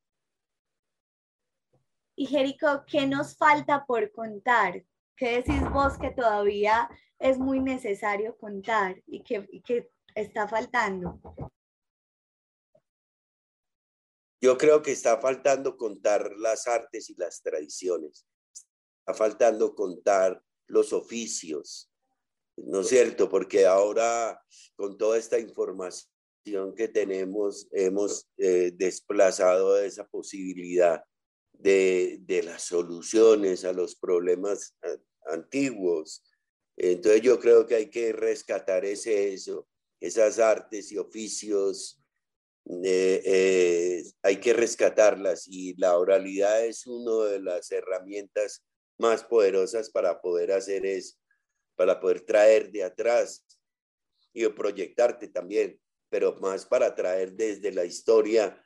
[2.21, 4.85] Y Jerico, ¿qué nos falta por contar?
[5.17, 11.19] ¿Qué decís vos que todavía es muy necesario contar y que, está faltando?
[14.39, 18.27] Yo creo que está faltando contar las artes y las tradiciones.
[18.99, 21.91] Está faltando contar los oficios,
[22.55, 23.29] ¿no es cierto?
[23.29, 24.39] Porque ahora
[24.75, 31.03] con toda esta información que tenemos, hemos eh, desplazado esa posibilidad
[31.61, 34.75] de, las soluciones a los problemas
[35.27, 36.23] antiguos.
[36.77, 39.67] Entonces yo creo que hay que rescatar ese, eso,
[39.99, 42.01] esas artes y oficios,
[42.83, 48.63] eh, eh, hay que rescatarlas y la oralidad es una de las herramientas
[48.99, 51.17] más poderosas para poder hacer eso,
[51.75, 53.45] para poder traer de atrás
[54.33, 58.63] y proyectarte también, pero más para traer desde la historia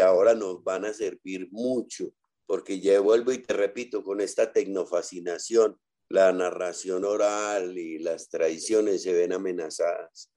[0.00, 2.12] ahora nos van a servir mucho,
[2.46, 5.78] porque ya vuelvo y te repito, con esta tecnofascinación,
[6.08, 10.32] la narración oral y las tradiciones se ven amenazadas.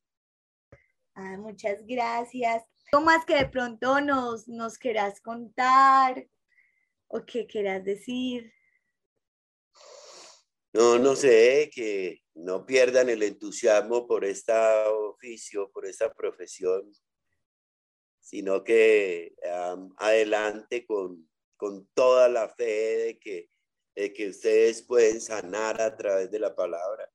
[1.13, 2.63] Ah, muchas gracias.
[2.91, 6.27] ¿Cómo más que de pronto nos, nos quieras contar
[7.07, 8.51] o qué quieras decir?
[10.73, 16.91] No, no sé, que no pierdan el entusiasmo por este oficio, por esta profesión,
[18.29, 19.33] sino que
[19.97, 21.27] adelante con,
[21.95, 23.49] toda la fe de que,
[24.13, 27.09] que ustedes pueden sanar a través de la palabra.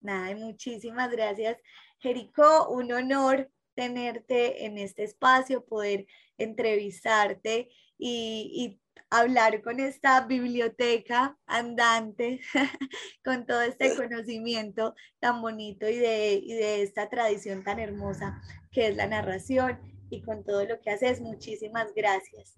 [0.00, 1.58] Nada, muchísimas gracias.
[1.98, 6.06] Jerico, un honor tenerte en este espacio, poder
[6.38, 7.68] entrevistarte
[7.98, 8.78] y,
[9.10, 12.40] hablar con esta biblioteca andante,
[13.24, 18.88] con todo este conocimiento tan bonito y de, y de esta tradición tan hermosa que
[18.88, 21.20] es la narración y con todo lo que haces.
[21.20, 22.54] Muchísimas gracias.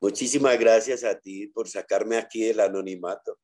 [0.00, 3.38] Muchísimas gracias a ti por sacarme aquí del anonimato.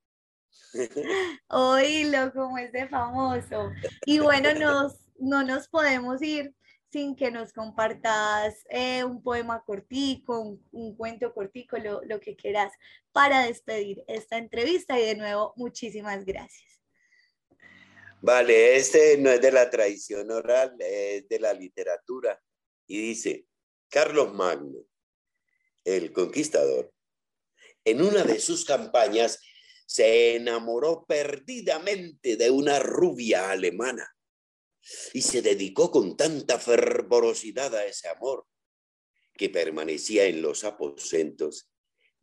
[1.49, 3.73] Oílo, como es de famoso.
[4.07, 6.55] Y bueno, nos, no nos podemos ir
[6.93, 12.73] sin que nos compartas eh, un poema cortico, un, cuento cortico, lo, lo, que quieras
[13.13, 15.01] para despedir esta entrevista.
[15.01, 16.81] Y de nuevo, muchísimas gracias.
[18.23, 22.41] Vale, este no es de la tradición oral, es de la literatura.
[22.91, 23.47] Y dice,
[23.89, 24.85] Carlos Magno,
[25.85, 26.93] el conquistador,
[27.85, 29.39] en una de sus campañas
[29.87, 34.13] se enamoró perdidamente de una rubia alemana
[35.13, 38.49] y se dedicó con tanta fervorosidad a ese amor
[39.35, 41.71] que permanecía en los aposentos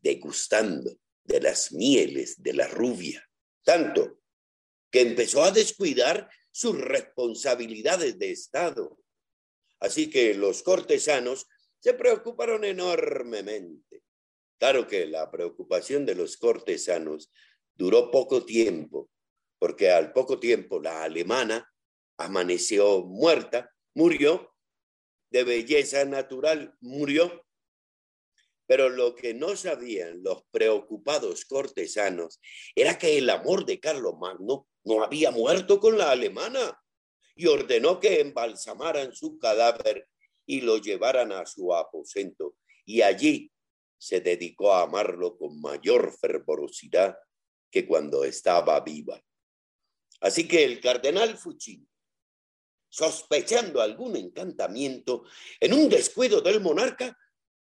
[0.02, 3.26] degustando de las mieles de la rubia,
[3.64, 4.20] tanto
[4.92, 9.00] que empezó a descuidar sus responsabilidades de Estado.
[9.80, 11.48] Así que los cortesanos
[11.80, 14.04] se preocuparon enormemente.
[14.60, 17.32] Claro que la preocupación de los cortesanos
[17.78, 19.12] Duró poco tiempo,
[19.60, 21.72] porque al poco tiempo la alemana
[22.18, 24.56] amaneció muerta, murió,
[25.30, 27.46] de belleza natural murió,
[28.66, 32.40] pero lo que no sabían los preocupados cortesanos
[32.76, 36.82] era que el amor de Carlos Magno no había muerto con la alemana
[37.38, 40.08] y ordenó que embalsamaran su cadáver
[40.46, 42.56] y lo llevaran a su aposento.
[42.86, 43.52] Y allí
[43.98, 47.18] se dedicó a amarlo con mayor fervorosidad
[47.70, 49.22] que cuando estaba viva.
[50.22, 51.88] Así que el cardenal Fuchini,
[52.90, 55.26] sospechando algún encantamiento,
[55.60, 57.16] en un descuido del monarca,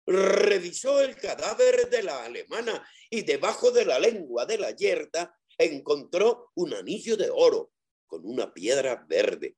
[0.06, 6.50] revisó el cadáver de la alemana y debajo de la lengua de la yerta encontró
[6.54, 7.72] un anillo de oro
[8.06, 9.56] con una piedra verde.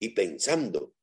[0.00, 0.94] Y pensando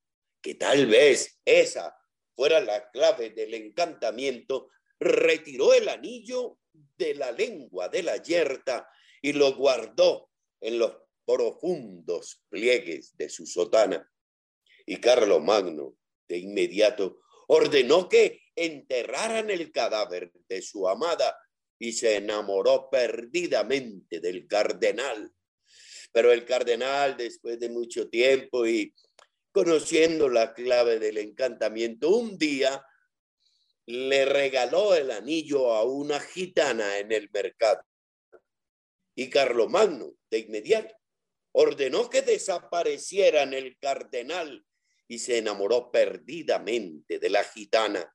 [0.42, 1.96] que tal vez esa
[2.38, 4.70] fuera la clave del encantamiento,
[5.00, 8.88] retiró el anillo de la lengua de la yerta
[9.24, 10.30] y lo guardó
[10.62, 10.96] en los
[11.26, 14.08] profundos pliegues de su sotana.
[14.86, 21.36] Y Carlos Magno, de inmediato, ordenó que enterraran el cadáver de su amada
[21.80, 25.34] y se enamoró perdidamente del cardenal.
[26.18, 28.92] Pero el cardenal, después de mucho tiempo y
[29.52, 32.84] conociendo la clave del encantamiento, un día
[33.86, 37.84] le regaló el anillo a una gitana en el mercado.
[39.14, 40.96] Y Carlomagno, de inmediato,
[41.52, 44.66] ordenó que desaparecieran el cardenal
[45.08, 48.12] y se enamoró perdidamente de la gitana.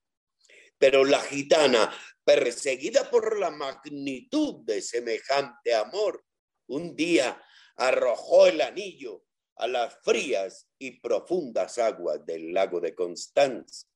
[0.76, 6.24] Pero la gitana, perseguida por la magnitud de semejante amor,
[6.66, 7.40] un día
[7.76, 9.24] arrojó el anillo
[9.56, 13.86] a las frías y profundas aguas del lago de Constanza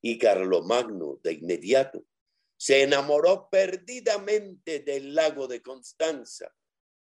[0.00, 2.04] y Carlomagno de inmediato
[2.56, 6.54] se enamoró perdidamente del lago de Constanza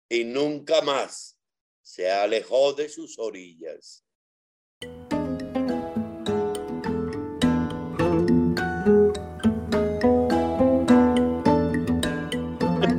[0.08, 1.38] y nunca más
[1.80, 4.04] se alejó de sus orillas.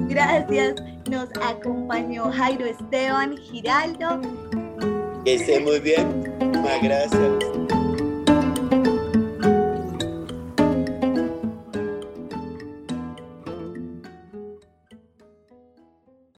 [0.08, 0.95] Gracias.
[1.16, 4.20] Nos acompañó Jairo Esteban Giraldo.
[5.24, 6.26] Que esté muy bien.
[6.42, 7.55] Muchas gracias.